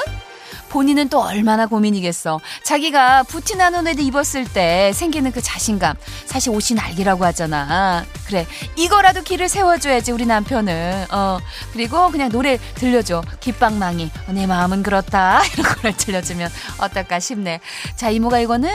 본인은 0.73 1.09
또 1.09 1.21
얼마나 1.21 1.67
고민이겠어. 1.67 2.41
자기가 2.63 3.23
부티나는 3.23 3.85
옷 3.85 3.99
입었을 3.99 4.51
때 4.51 4.91
생기는 4.91 5.31
그 5.31 5.39
자신감. 5.39 5.95
사실 6.25 6.49
옷이 6.49 6.75
날개라고 6.75 7.23
하잖아. 7.25 8.03
그래. 8.25 8.47
이거라도 8.75 9.21
길을 9.21 9.49
세워줘야지, 9.49 10.11
우리 10.11 10.25
남편은. 10.25 11.05
어. 11.11 11.37
그리고 11.73 12.09
그냥 12.09 12.29
노래 12.29 12.57
들려줘. 12.73 13.21
귓방망이. 13.39 14.09
어, 14.27 14.31
내 14.31 14.47
마음은 14.47 14.81
그렇다. 14.81 15.43
이런 15.53 15.75
거를 15.75 15.95
들려주면 15.95 16.49
어떨까 16.79 17.19
싶네. 17.19 17.59
자, 17.95 18.09
이모가 18.09 18.39
이거는 18.39 18.69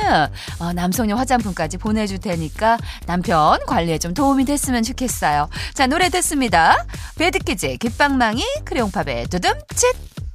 어, 0.60 0.72
남성용 0.72 1.18
화장품까지 1.18 1.78
보내줄 1.78 2.18
테니까 2.18 2.78
남편 3.06 3.58
관리에 3.66 3.98
좀 3.98 4.14
도움이 4.14 4.44
됐으면 4.44 4.84
좋겠어요. 4.84 5.48
자, 5.74 5.88
노래 5.88 6.10
듣습니다. 6.10 6.86
배드키즈 7.16 7.78
귓방망이 7.78 8.44
크레용팝의 8.64 9.26
두둠칫. 9.30 10.27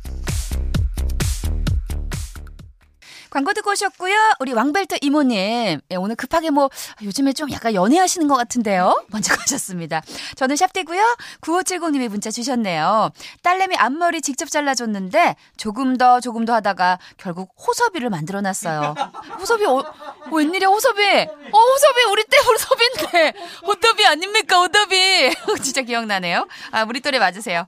광고 3.34 3.52
듣고 3.52 3.72
오셨고요. 3.72 4.16
우리 4.42 4.54
왕벨트 4.54 4.98
이모님. 5.02 5.80
예, 5.90 5.96
오늘 5.96 6.16
급하게 6.16 6.52
뭐 6.52 6.70
요즘에 7.02 7.34
좀 7.34 7.52
약간 7.52 7.74
연애하시는 7.74 8.28
것 8.28 8.36
같은데요. 8.36 9.06
먼저 9.08 9.34
가셨습니다. 9.36 10.04
저는 10.36 10.56
샵되고요. 10.56 11.02
9570님이 11.42 12.10
문자 12.10 12.30
주셨네요. 12.30 13.10
딸내미 13.42 13.76
앞머리 13.78 14.22
직접 14.22 14.52
잘라줬는데 14.52 15.36
조금 15.58 15.98
더 15.98 16.20
조금 16.20 16.46
더 16.46 16.54
하다가 16.54 17.00
결국 17.18 17.50
호섭이를 17.58 18.12
만들어놨어요. 18.12 18.94
호섭이 19.40 19.66
어, 19.66 19.84
웬일이야 20.32 20.68
호섭이. 20.68 21.02
어 21.02 21.58
호섭이 21.58 22.04
우리 22.12 22.24
때 22.26 22.38
호섭인데. 22.38 23.34
호섭이 23.66 24.06
아닙니까 24.06 24.58
호섭이. 24.60 25.34
진짜 25.64 25.82
기억나네요. 25.82 26.48
아 26.70 26.84
우리 26.84 27.02
또래 27.02 27.18
맞으세요. 27.18 27.66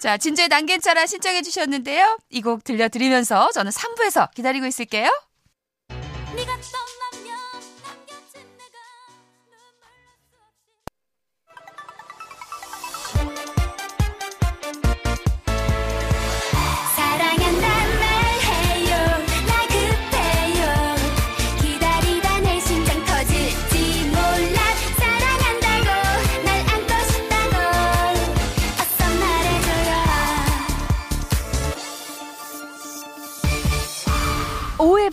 자 0.00 0.16
진주의 0.18 0.48
난개차라 0.48 1.06
신청해 1.06 1.42
주셨는데요. 1.42 2.18
이 2.30 2.40
곡 2.42 2.64
들려드리면서 2.64 3.50
저는 3.52 3.70
3부에서 3.70 4.30
기다리고 4.34 4.66
있을게요. 4.66 4.87
떠나 4.90 5.10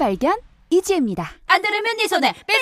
발견 0.05 0.37
이지혜입니다. 0.69 1.31
안 1.47 1.63
들으면 1.63 1.97
네 1.97 2.07
손에 2.07 2.31
삐지 2.31 2.59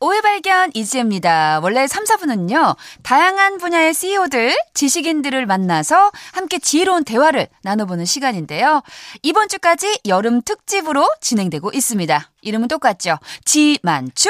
5회 0.00 0.20
발견 0.20 0.70
이지혜입니다. 0.74 1.60
원래 1.62 1.86
3, 1.86 2.04
4부는요, 2.04 2.76
다양한 3.02 3.56
분야의 3.56 3.94
CEO들, 3.94 4.54
지식인들을 4.74 5.46
만나서 5.46 6.12
함께 6.34 6.58
지혜로운 6.58 7.04
대화를 7.04 7.48
나눠보는 7.62 8.04
시간인데요. 8.04 8.82
이번 9.22 9.48
주까지 9.48 10.00
여름 10.06 10.42
특집으로 10.42 11.08
진행되고 11.22 11.70
있습니다. 11.72 12.30
이름은 12.42 12.68
똑같죠. 12.68 13.18
지만추! 13.46 14.28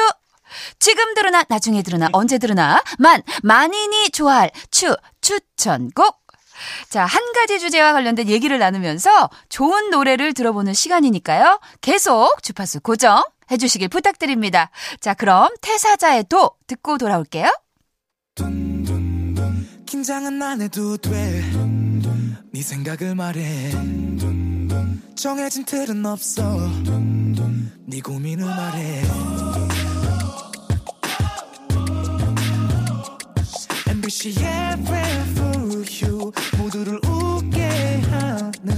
지금 0.78 1.14
들으나, 1.14 1.44
나중에 1.48 1.82
들으나, 1.82 2.08
언제 2.12 2.38
들으나, 2.38 2.80
만, 3.00 3.24
만인이 3.42 4.10
좋아할 4.10 4.52
추, 4.70 4.96
추천곡! 5.20 6.27
자, 6.88 7.04
한 7.04 7.32
가지 7.32 7.58
주제와 7.58 7.92
관련된 7.92 8.28
얘기를 8.28 8.58
나누면서 8.58 9.30
좋은 9.48 9.90
노래를 9.90 10.34
들어보는 10.34 10.74
시간이니까요. 10.74 11.60
계속 11.80 12.42
주파수 12.42 12.80
고정 12.80 13.24
해주시길 13.50 13.88
부탁드립니다. 13.88 14.70
자, 15.00 15.14
그럼 15.14 15.48
태사자의 15.62 16.24
도 16.28 16.50
듣고 16.66 16.98
돌아올게요. 16.98 17.50
긴장은 19.86 20.42
안 20.42 20.60
해도 20.60 20.96
돼. 20.96 21.42
네 22.52 22.62
생각을 22.62 23.14
말해. 23.14 23.70
정해진 25.16 25.64
틀은 25.64 26.04
없어. 26.06 26.42
네 27.86 28.00
고민을 28.00 28.44
말해. 28.44 29.02
MBC 33.88 34.30
FM 34.30 34.86
for 34.86 34.96
you 34.96 35.47
모두를 36.58 37.00
웃게 37.06 37.62
하는 37.62 38.76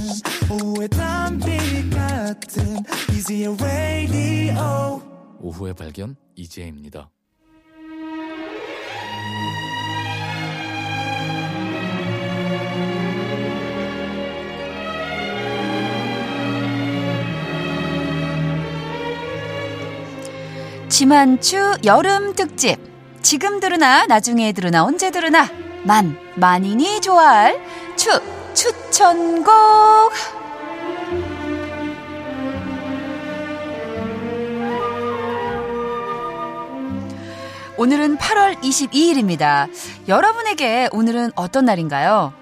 오후의 0.51 0.89
담비 0.89 1.91
같은 1.91 2.77
이지의 3.13 3.57
radio 3.59 5.03
오후의 5.41 5.75
발견 5.75 6.17
이지혜입니다. 6.37 7.11
지만추 21.01 21.79
여름 21.85 22.35
특집. 22.35 22.77
지금 23.23 23.59
들으나, 23.59 24.05
나중에 24.05 24.53
들으나, 24.53 24.85
언제 24.85 25.11
들으나. 25.11 25.49
만, 25.85 26.17
만인이 26.37 27.01
좋아할 27.01 27.61
추, 27.97 28.21
추천곡. 28.55 29.53
오늘은 37.77 38.19
8월 38.19 38.61
22일입니다. 38.61 39.71
여러분에게 40.07 40.91
오늘은 40.93 41.33
어떤 41.35 41.65
날인가요? 41.65 42.35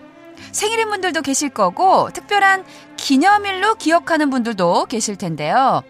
생일인 0.51 0.88
분들도 0.90 1.22
계실 1.22 1.48
거고, 1.48 2.11
특별한 2.12 2.64
기념일로 2.96 3.77
기억하는 3.77 4.31
분들도 4.31 4.87
계실 4.87 5.14
텐데요. 5.16 5.83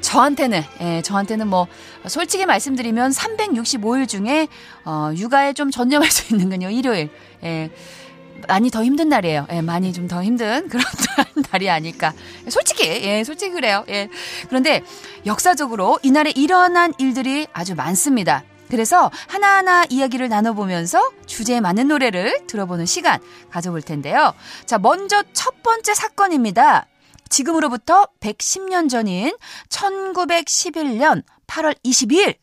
저한테는, 0.00 0.62
예, 0.80 1.02
저한테는 1.02 1.48
뭐, 1.48 1.66
솔직히 2.06 2.46
말씀드리면 2.46 3.10
365일 3.10 4.08
중에, 4.08 4.48
어, 4.84 5.10
육아에 5.14 5.52
좀 5.52 5.70
전념할 5.70 6.08
수 6.12 6.32
있는 6.32 6.48
건요, 6.50 6.70
일요일. 6.70 7.10
예. 7.42 7.70
많이 8.48 8.70
더 8.70 8.84
힘든 8.84 9.08
날이에요. 9.08 9.46
예, 9.50 9.62
많이 9.62 9.92
좀 9.92 10.06
더 10.08 10.22
힘든 10.22 10.68
그런 10.70 10.84
날이 11.50 11.70
아닐까. 11.70 12.12
솔직히, 12.48 12.84
예, 12.84 13.24
솔직히 13.24 13.52
그래요. 13.52 13.84
예. 13.88 14.08
그런데 14.48 14.82
역사적으로 15.24 15.98
이날에 16.02 16.30
일어난 16.36 16.92
일들이 16.98 17.46
아주 17.52 17.74
많습니다. 17.74 18.44
그래서 18.68 19.10
하나하나 19.28 19.84
이야기를 19.88 20.28
나눠보면서 20.28 21.10
주제에 21.26 21.60
맞는 21.60 21.88
노래를 21.88 22.46
들어보는 22.46 22.84
시간 22.84 23.20
가져볼 23.50 23.80
텐데요. 23.82 24.34
자, 24.66 24.78
먼저 24.78 25.22
첫 25.32 25.62
번째 25.62 25.94
사건입니다. 25.94 26.86
지금으로부터 27.28 28.06
110년 28.20 28.88
전인 28.88 29.36
1911년 29.68 31.22
8월 31.46 31.76
22일 31.84 32.36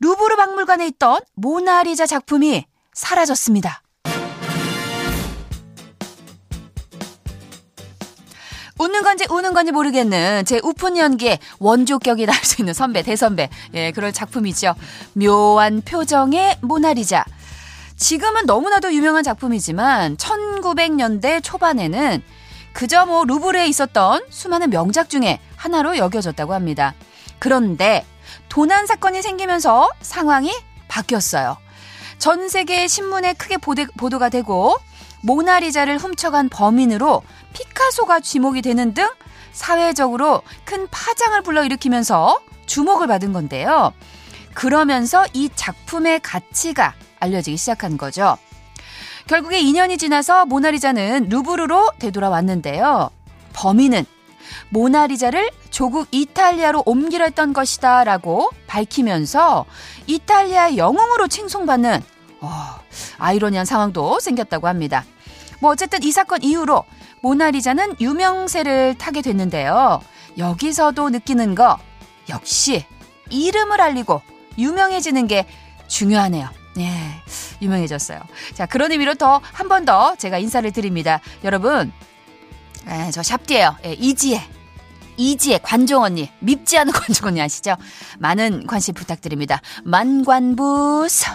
루브르 0.00 0.36
박물관에 0.36 0.86
있던 0.88 1.20
모나리자 1.34 2.06
작품이 2.06 2.66
사라졌습니다. 2.92 3.82
웃는 8.78 9.02
건지 9.02 9.26
우는 9.30 9.52
건지 9.54 9.70
모르겠는 9.70 10.44
제 10.44 10.60
우픈 10.64 10.96
연기에 10.96 11.38
원조격이 11.60 12.26
날 12.26 12.34
수 12.44 12.60
있는 12.60 12.74
선배, 12.74 13.02
대선배. 13.02 13.48
예, 13.74 13.92
그럴 13.92 14.12
작품이죠. 14.12 14.74
묘한 15.14 15.82
표정의 15.82 16.58
모나리자. 16.62 17.24
지금은 17.96 18.46
너무나도 18.46 18.92
유명한 18.92 19.22
작품이지만 19.22 20.16
1900년대 20.16 21.42
초반에는 21.44 22.22
그저 22.72 23.06
뭐 23.06 23.24
루브르에 23.24 23.66
있었던 23.66 24.26
수많은 24.30 24.70
명작 24.70 25.08
중에 25.08 25.40
하나로 25.56 25.96
여겨졌다고 25.96 26.54
합니다. 26.54 26.94
그런데 27.38 28.04
도난 28.48 28.86
사건이 28.86 29.22
생기면서 29.22 29.90
상황이 30.00 30.52
바뀌었어요. 30.88 31.56
전 32.18 32.48
세계 32.48 32.86
신문에 32.86 33.34
크게 33.34 33.56
보도, 33.56 33.84
보도 33.96 34.18
가 34.18 34.28
되고 34.28 34.76
모나리자를 35.22 35.98
훔쳐간 35.98 36.48
범인으로 36.48 37.22
피카소가 37.52 38.20
지목이 38.20 38.62
되는 38.62 38.94
등 38.94 39.08
사회적으로 39.52 40.42
큰 40.64 40.88
파장을 40.90 41.40
불러일으키면서 41.42 42.40
주목을 42.66 43.06
받은 43.06 43.32
건데요. 43.32 43.92
그러면서 44.54 45.26
이 45.32 45.50
작품의 45.54 46.20
가치가 46.20 46.94
알려지기 47.20 47.56
시작한 47.56 47.96
거죠. 47.96 48.36
결국에 49.26 49.62
2년이 49.62 49.98
지나서 49.98 50.46
모나리자는 50.46 51.28
루브르로 51.28 51.92
되돌아왔는데요. 51.98 53.10
범인은 53.52 54.04
모나리자를 54.70 55.50
조국 55.70 56.08
이탈리아로 56.10 56.82
옮기려 56.86 57.24
했던 57.26 57.52
것이다 57.52 58.04
라고 58.04 58.50
밝히면서 58.66 59.64
이탈리아 60.06 60.76
영웅으로 60.76 61.28
칭송받는 61.28 62.02
어, 62.40 62.50
아이러니한 63.18 63.64
상황도 63.64 64.20
생겼다고 64.20 64.68
합니다. 64.68 65.04
뭐 65.60 65.70
어쨌든 65.70 66.02
이 66.02 66.10
사건 66.10 66.42
이후로 66.42 66.84
모나리자는 67.20 67.96
유명세를 68.00 68.96
타게 68.98 69.22
됐는데요. 69.22 70.00
여기서도 70.38 71.10
느끼는 71.10 71.54
거 71.54 71.78
역시 72.28 72.84
이름을 73.30 73.80
알리고 73.80 74.22
유명해지는 74.58 75.26
게 75.28 75.46
중요하네요. 75.86 76.48
네, 76.74 77.22
유명해졌어요. 77.60 78.20
자, 78.54 78.66
그런 78.66 78.92
의미로 78.92 79.14
더 79.14 79.40
한 79.52 79.68
번 79.68 79.84
더 79.84 80.14
제가 80.16 80.38
인사를 80.38 80.70
드립니다. 80.72 81.20
여러분, 81.44 81.92
에, 82.88 83.10
저 83.10 83.22
샵디예요. 83.22 83.76
예, 83.84 83.92
이지혜. 83.92 84.42
이지혜 85.18 85.58
관종 85.62 86.02
언니. 86.02 86.30
밉지 86.40 86.78
않은 86.78 86.92
관종 86.94 87.28
언니 87.28 87.40
아시죠? 87.42 87.76
많은 88.18 88.66
관심 88.66 88.94
부탁드립니다. 88.94 89.60
만관부스. 89.84 91.26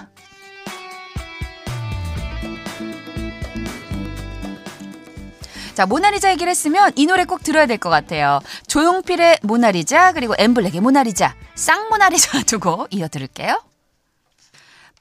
자, 5.73 5.85
모나리자 5.85 6.31
얘기를 6.31 6.49
했으면 6.49 6.91
이 6.95 7.05
노래 7.05 7.23
꼭 7.25 7.43
들어야 7.43 7.67
될 7.67 7.77
것 7.77 7.89
같아요. 7.89 8.39
조용필의 8.65 9.39
모나리자, 9.43 10.11
그리고 10.13 10.33
엠블랙의 10.37 10.81
모나리자, 10.81 11.35
쌍모나리자 11.53 12.41
두고 12.43 12.87
이어 12.89 13.07
들을게요. 13.07 13.61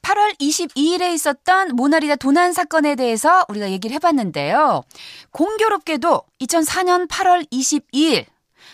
8월 0.07 0.39
22일에 0.39 1.13
있었던 1.13 1.75
모나리자 1.75 2.15
도난 2.15 2.53
사건에 2.53 2.95
대해서 2.95 3.43
우리가 3.49 3.69
얘기를 3.71 3.93
해봤는데요. 3.95 4.83
공교롭게도 5.31 6.23
2004년 6.39 7.09
8월 7.09 7.45
22일 7.51 8.25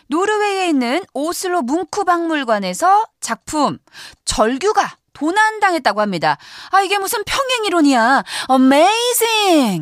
노르웨이에 0.08 0.68
있는 0.68 1.04
오슬로 1.16 1.64
뭉크 1.64 2.04
박물관에서 2.04 3.06
작품 3.20 3.80
절규가 4.26 4.98
도난당했다고 5.14 6.02
합니다. 6.02 6.38
아 6.70 6.82
이게 6.82 7.00
무슨 7.00 7.24
평행 7.24 7.66
이론이야. 7.66 8.24
어메이징. 8.50 9.82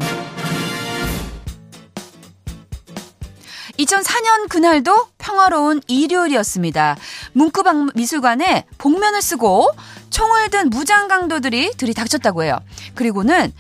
2004년 3.78 4.48
그날도 4.50 5.08
평화로운 5.18 5.82
일요일이었습니다. 5.88 6.96
뭉크박 7.34 7.92
미술관에 7.96 8.66
복면을 8.78 9.22
쓰고 9.22 9.72
총을 10.12 10.50
든 10.50 10.70
무장 10.70 11.08
강도들이 11.08 11.72
들이닥쳤다고 11.78 12.44
해요. 12.44 12.60
그리고는 12.96 13.52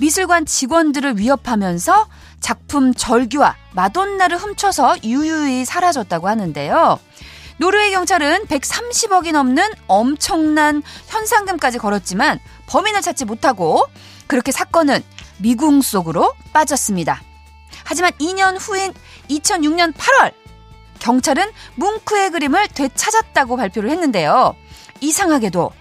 미술관 0.00 0.44
직원들을 0.44 1.18
위협하면서 1.18 2.08
작품 2.40 2.92
절규와 2.92 3.56
마돈나를 3.72 4.36
훔쳐서 4.36 4.96
유유히 5.04 5.64
사라졌다고 5.64 6.28
하는데요. 6.28 6.98
노르웨이 7.58 7.90
경찰은 7.92 8.46
130억이 8.46 9.32
넘는 9.32 9.70
엄청난 9.86 10.82
현상금까지 11.08 11.78
걸었지만 11.78 12.40
범인을 12.66 13.02
찾지 13.02 13.26
못하고 13.26 13.86
그렇게 14.26 14.50
사건은 14.50 15.02
미궁 15.38 15.82
속으로 15.82 16.34
빠졌습니다. 16.52 17.20
하지만 17.84 18.12
2년 18.12 18.56
후인 18.58 18.94
2006년 19.28 19.92
8월 19.94 20.32
경찰은 21.00 21.50
뭉크의 21.76 22.30
그림을 22.30 22.68
되찾았다고 22.68 23.56
발표를 23.56 23.90
했는데요. 23.90 24.54
이상하게도 25.00 25.72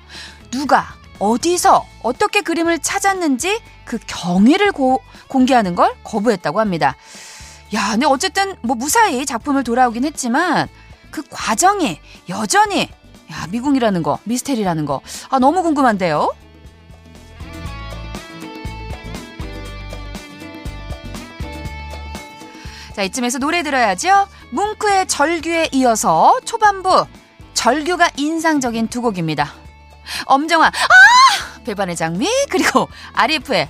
누가 0.51 0.88
어디서 1.19 1.86
어떻게 2.01 2.41
그림을 2.41 2.79
찾았는지 2.79 3.60
그 3.86 3.99
경위를 4.08 4.71
고, 4.71 5.01
공개하는 5.27 5.75
걸 5.75 5.93
거부했다고 6.03 6.60
합니다. 6.60 6.95
야, 7.73 7.91
근데 7.91 8.05
어쨌든 8.05 8.55
뭐 8.62 8.75
무사히 8.75 9.25
작품을 9.25 9.63
돌아오긴 9.63 10.05
했지만 10.05 10.67
그 11.12 11.23
과정이 11.29 11.99
여전히 12.29 12.89
야, 13.32 13.47
미궁이라는 13.51 14.01
거, 14.01 14.19
미스테리라는 14.23 14.86
거. 14.86 15.01
아, 15.29 15.39
너무 15.39 15.62
궁금한데요. 15.62 16.34
자, 22.95 23.03
이쯤에서 23.03 23.38
노래 23.38 23.63
들어야죠. 23.63 24.27
뭉크의 24.51 25.08
절규에 25.08 25.69
이어서 25.73 26.39
초반부 26.43 27.05
절규가 27.59 28.11
인상적인 28.15 28.87
두 28.87 29.01
곡입니다. 29.01 29.53
엄정화, 30.27 30.67
아! 30.67 31.61
배반의 31.65 31.97
장미, 31.97 32.25
그리고 32.49 32.87
아리프의 33.11 33.67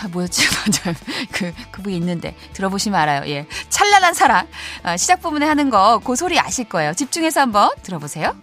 아, 0.00 0.08
뭐였지? 0.08 0.46
맞아요. 0.86 0.96
그, 1.32 1.52
그 1.72 1.82
부분 1.82 1.92
있는데. 1.94 2.36
들어보시면 2.52 3.00
알아요. 3.00 3.28
예. 3.28 3.48
찬란한 3.68 4.14
사랑. 4.14 4.46
아, 4.84 4.96
시작 4.96 5.22
부분에 5.22 5.44
하는 5.44 5.70
거, 5.70 6.00
그 6.04 6.14
소리 6.14 6.38
아실 6.38 6.68
거예요. 6.68 6.94
집중해서 6.94 7.40
한번 7.40 7.70
들어보세요. 7.82 8.36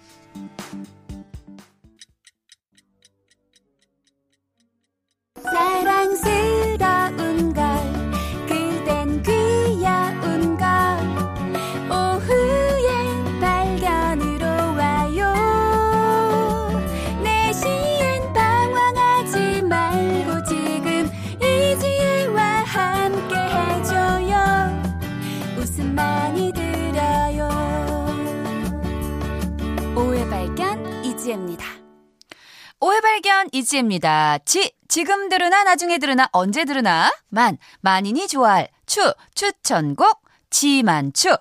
이지혜입니다. 33.73 34.39
지, 34.45 34.73
지금 34.87 35.29
들으나 35.29 35.63
나중에 35.63 35.97
들으나 35.97 36.29
언제 36.31 36.65
들으나 36.65 37.11
만, 37.29 37.57
만인이 37.81 38.27
좋아할 38.27 38.69
추, 38.85 39.13
추천곡 39.33 40.21
지만추. 40.49 41.35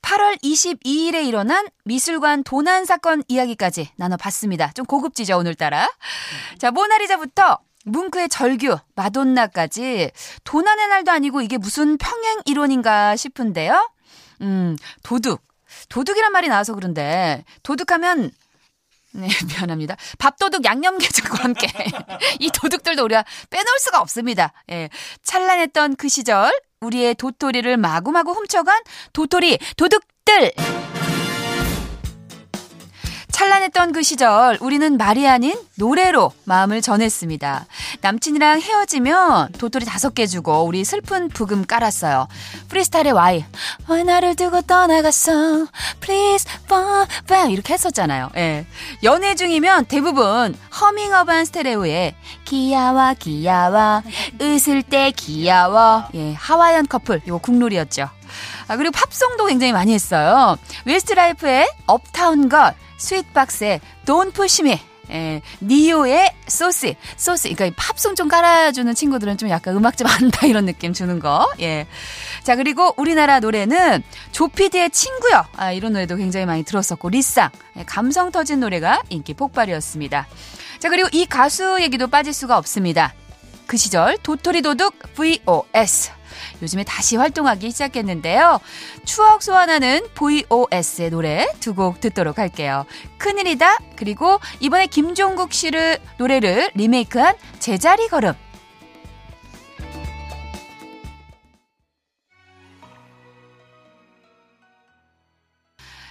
8월 0.00 0.42
22일에 0.42 1.24
일어난 1.24 1.68
미술관 1.84 2.42
도난 2.44 2.84
사건 2.84 3.22
이야기까지 3.28 3.90
나눠봤습니다. 3.96 4.72
좀 4.72 4.84
고급지죠, 4.86 5.36
오늘따라. 5.36 5.88
자, 6.58 6.70
모나리자부터 6.70 7.58
뭉크의 7.84 8.28
절규, 8.28 8.78
마돈나까지 8.94 10.10
도난의 10.44 10.88
날도 10.88 11.12
아니고 11.12 11.42
이게 11.42 11.58
무슨 11.58 11.98
평행 11.98 12.40
이론인가 12.46 13.16
싶은데요. 13.16 13.90
음, 14.40 14.76
도둑. 15.02 15.42
도둑이란 15.88 16.32
말이 16.32 16.48
나와서 16.48 16.74
그런데 16.74 17.44
도둑하면 17.62 18.30
네, 19.12 19.28
미안합니다. 19.48 19.96
밥도둑 20.18 20.64
양념게장과 20.64 21.44
함께 21.44 21.66
이 22.40 22.50
도둑들도 22.50 23.04
우리가 23.04 23.24
빼놓을 23.50 23.78
수가 23.78 24.00
없습니다. 24.00 24.52
예, 24.70 24.88
찬란했던 25.22 25.96
그 25.96 26.08
시절 26.08 26.52
우리의 26.80 27.14
도토리를 27.14 27.76
마구마구 27.76 28.32
훔쳐간 28.32 28.80
도토리 29.12 29.58
도둑들. 29.76 30.52
찬란했던 33.42 33.90
그 33.90 34.04
시절 34.04 34.56
우리는 34.60 34.96
말이 34.96 35.26
아닌 35.26 35.58
노래로 35.74 36.30
마음을 36.44 36.80
전했습니다. 36.80 37.66
남친이랑 38.00 38.60
헤어지면 38.60 39.54
도토리 39.58 39.84
다섯 39.84 40.14
개 40.14 40.28
주고 40.28 40.62
우리 40.62 40.84
슬픈 40.84 41.28
부금 41.28 41.64
깔았어요. 41.64 42.28
프리스타일의 42.68 43.10
와이. 43.10 43.44
왜 43.88 44.04
나를 44.04 44.36
두고 44.36 44.60
떠나갔어? 44.62 45.66
Please 46.00 46.48
fall 46.66 47.08
back. 47.26 47.52
이렇게 47.52 47.74
했었잖아요. 47.74 48.30
예. 48.36 48.64
연애 49.02 49.34
중이면 49.34 49.86
대부분 49.86 50.56
허밍어반 50.80 51.44
스테레오의 51.46 52.14
귀여워 52.44 53.14
귀여워 53.18 54.02
웃을 54.40 54.84
때 54.84 55.10
귀여워. 55.16 56.04
예, 56.14 56.34
Hawaiian 56.34 56.86
Couple 56.86 57.20
이거 57.26 57.38
국룰이었죠. 57.38 58.08
아, 58.68 58.76
그리고 58.76 58.92
팝송도 58.92 59.46
굉장히 59.46 59.72
많이 59.72 59.92
했어요. 59.92 60.56
Westlife의 60.84 61.68
Uptown 61.86 62.48
Girl, 62.48 62.72
Sweetbox의 63.02 63.80
Don't 64.06 64.32
Push 64.32 64.62
Me 64.62 64.80
예, 65.10 65.42
니오의 65.60 66.32
소스. 66.46 66.94
소스. 67.16 67.42
그러니까 67.42 67.66
이 67.66 67.72
팝송 67.76 68.14
좀 68.14 68.28
깔아주는 68.28 68.94
친구들은 68.94 69.36
좀 69.36 69.50
약간 69.50 69.76
음악 69.76 69.96
좀 69.96 70.06
안다 70.06 70.46
이런 70.46 70.64
느낌 70.64 70.92
주는 70.92 71.18
거. 71.18 71.50
예. 71.60 71.86
자, 72.44 72.56
그리고 72.56 72.94
우리나라 72.96 73.40
노래는 73.40 74.02
조피디의 74.30 74.90
친구요. 74.90 75.44
아, 75.56 75.72
이런 75.72 75.92
노래도 75.92 76.16
굉장히 76.16 76.46
많이 76.46 76.62
들었었고, 76.62 77.10
리쌍. 77.10 77.50
예, 77.78 77.84
감성 77.84 78.30
터진 78.30 78.60
노래가 78.60 79.02
인기 79.10 79.34
폭발이었습니다. 79.34 80.26
자, 80.78 80.88
그리고 80.88 81.08
이 81.12 81.26
가수 81.26 81.78
얘기도 81.80 82.06
빠질 82.06 82.32
수가 82.32 82.56
없습니다. 82.56 83.12
그 83.66 83.76
시절 83.76 84.16
도토리도둑 84.22 85.14
VOS. 85.14 86.10
요즘에 86.62 86.84
다시 86.84 87.16
활동하기 87.16 87.70
시작했는데요. 87.70 88.60
추억 89.04 89.42
소환하는 89.42 90.06
VOS의 90.14 91.10
노래 91.10 91.46
두 91.60 91.72
곡 91.72 92.00
듣도록 92.00 92.38
할게요. 92.38 92.84
큰일이다. 93.18 93.78
그리고 93.96 94.38
이번에 94.60 94.86
김종국 94.86 95.52
씨를 95.52 95.98
노래를 96.18 96.70
리메이크한 96.74 97.34
제자리 97.60 98.08
걸음. 98.08 98.34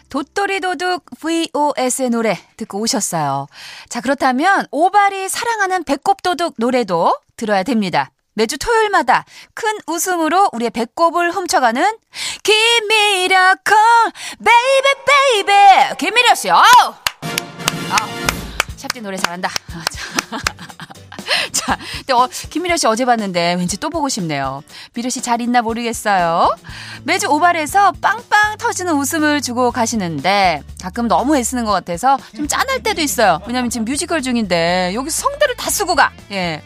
도토리 0.09 0.59
도둑 0.59 1.05
VOS의 1.21 2.09
노래 2.09 2.37
듣고 2.57 2.79
오셨어요. 2.79 3.47
자, 3.87 4.01
그렇다면 4.01 4.67
오발이 4.71 5.29
사랑하는 5.29 5.83
배꼽 5.85 6.21
도둑 6.21 6.55
노래도 6.57 7.17
들어야 7.37 7.63
됩니다. 7.63 8.11
매주 8.41 8.57
토요일마다 8.57 9.23
큰 9.53 9.71
웃음으로 9.85 10.49
우리의 10.53 10.71
배꼽을 10.71 11.29
훔쳐가는 11.31 11.95
김미라클 12.41 13.75
baby 14.43 15.45
baby 15.45 15.95
김미라 15.99 16.33
씨. 16.33 16.49
아우. 16.49 16.63
아, 17.91 18.07
샵디 18.77 19.01
노래 19.01 19.15
잘한다. 19.17 19.47
아, 19.47 19.83
자. 19.91 20.39
자, 21.53 21.77
근데 21.97 22.13
어, 22.13 22.27
김미려 22.49 22.77
씨 22.77 22.87
어제 22.87 23.05
봤는데 23.05 23.53
왠지 23.59 23.77
또 23.77 23.91
보고 23.91 24.09
싶네요. 24.09 24.63
미려 24.95 25.11
씨 25.11 25.21
잘 25.21 25.39
있나 25.39 25.61
모르겠어요. 25.61 26.55
매주 27.03 27.27
오발에서 27.27 27.91
빵빵 28.01 28.57
터지는 28.57 28.93
웃음을 28.95 29.41
주고 29.41 29.69
가시는데 29.71 30.63
가끔 30.81 31.07
너무 31.07 31.37
애쓰는 31.37 31.63
것 31.63 31.71
같아서 31.73 32.17
좀 32.35 32.47
짠할 32.47 32.81
때도 32.81 33.01
있어요. 33.01 33.39
왜냐면 33.45 33.69
지금 33.69 33.85
뮤지컬 33.85 34.23
중인데 34.23 34.93
여기서 34.95 35.21
성대를 35.29 35.55
다 35.57 35.69
쓰고 35.69 35.93
가. 35.93 36.11
예. 36.31 36.63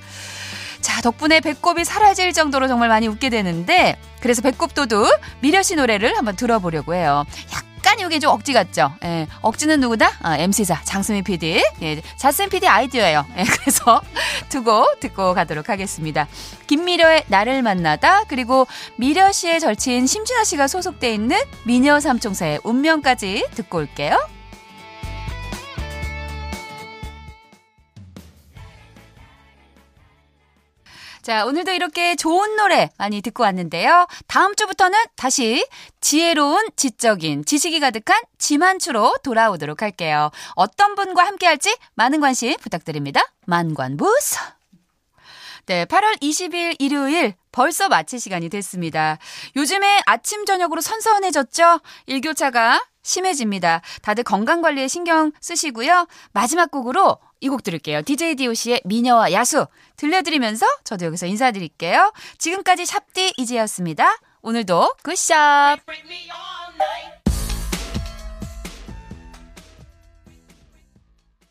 자, 0.85 1.01
덕분에 1.01 1.39
배꼽이 1.39 1.83
사라질 1.83 2.31
정도로 2.31 2.67
정말 2.67 2.89
많이 2.89 3.07
웃게 3.07 3.29
되는데, 3.29 3.97
그래서 4.19 4.43
배꼽도둑 4.43 5.09
미려 5.39 5.63
씨 5.63 5.75
노래를 5.75 6.15
한번 6.15 6.35
들어보려고 6.35 6.93
해요. 6.93 7.25
약간 7.51 7.99
이게 7.99 8.19
좀 8.19 8.29
억지 8.29 8.53
같죠? 8.53 8.93
예, 9.03 9.25
억지는 9.41 9.79
누구다? 9.79 10.11
아, 10.21 10.37
MC자, 10.37 10.83
장수미 10.83 11.23
PD. 11.23 11.63
예, 11.81 12.01
자스민 12.17 12.51
PD 12.51 12.67
아이디어예요. 12.67 13.25
예, 13.35 13.43
그래서 13.49 13.99
두고 14.49 14.85
듣고 14.99 15.33
가도록 15.33 15.69
하겠습니다. 15.69 16.27
김미려의 16.67 17.23
나를 17.29 17.63
만나다, 17.63 18.25
그리고 18.25 18.67
미려 18.95 19.31
씨의 19.31 19.59
절친 19.61 20.05
심진아 20.05 20.43
씨가 20.43 20.67
소속돼 20.67 21.11
있는 21.11 21.35
미녀 21.63 21.99
삼총사의 21.99 22.59
운명까지 22.63 23.47
듣고 23.55 23.79
올게요. 23.79 24.19
자, 31.25 31.43
오늘도 31.43 31.71
이렇게 31.71 32.15
좋은 32.15 32.55
노래 32.55 32.91
많이 32.99 33.19
듣고 33.19 33.41
왔는데요. 33.41 34.05
다음 34.27 34.55
주부터는 34.55 34.99
다시 35.15 35.65
지혜로운 35.99 36.69
지적인 36.75 37.45
지식이 37.45 37.79
가득한 37.79 38.21
지만추로 38.37 39.15
돌아오도록 39.23 39.81
할게요. 39.81 40.29
어떤 40.53 40.93
분과 40.93 41.25
함께 41.25 41.47
할지 41.47 41.75
많은 41.95 42.21
관심 42.21 42.55
부탁드립니다. 42.57 43.23
만관부스. 43.47 44.37
네, 45.65 45.85
8월 45.85 46.21
20일 46.21 46.75
일요일 46.77 47.33
벌써 47.51 47.89
마칠 47.89 48.19
시간이 48.19 48.49
됐습니다. 48.49 49.17
요즘에 49.55 50.03
아침 50.05 50.45
저녁으로 50.45 50.79
선선해졌죠? 50.79 51.79
일교차가 52.05 52.85
심해집니다. 53.01 53.81
다들 54.03 54.23
건강 54.23 54.61
관리에 54.61 54.87
신경 54.87 55.31
쓰시고요. 55.41 56.05
마지막 56.33 56.69
곡으로 56.69 57.17
이 57.45 57.49
곡 57.49 57.63
들을게요. 57.63 58.01
DJ 58.01 58.35
DOC의 58.35 58.81
미녀와 58.85 59.31
야수 59.31 59.67
들려드리면서 59.97 60.65
저도 60.83 61.05
여기서 61.05 61.27
인사드릴게요. 61.27 62.11
지금까지 62.39 62.85
샵디 62.85 63.33
이지였습니다. 63.37 64.17
오늘도 64.41 64.95
굿샵! 65.03 65.79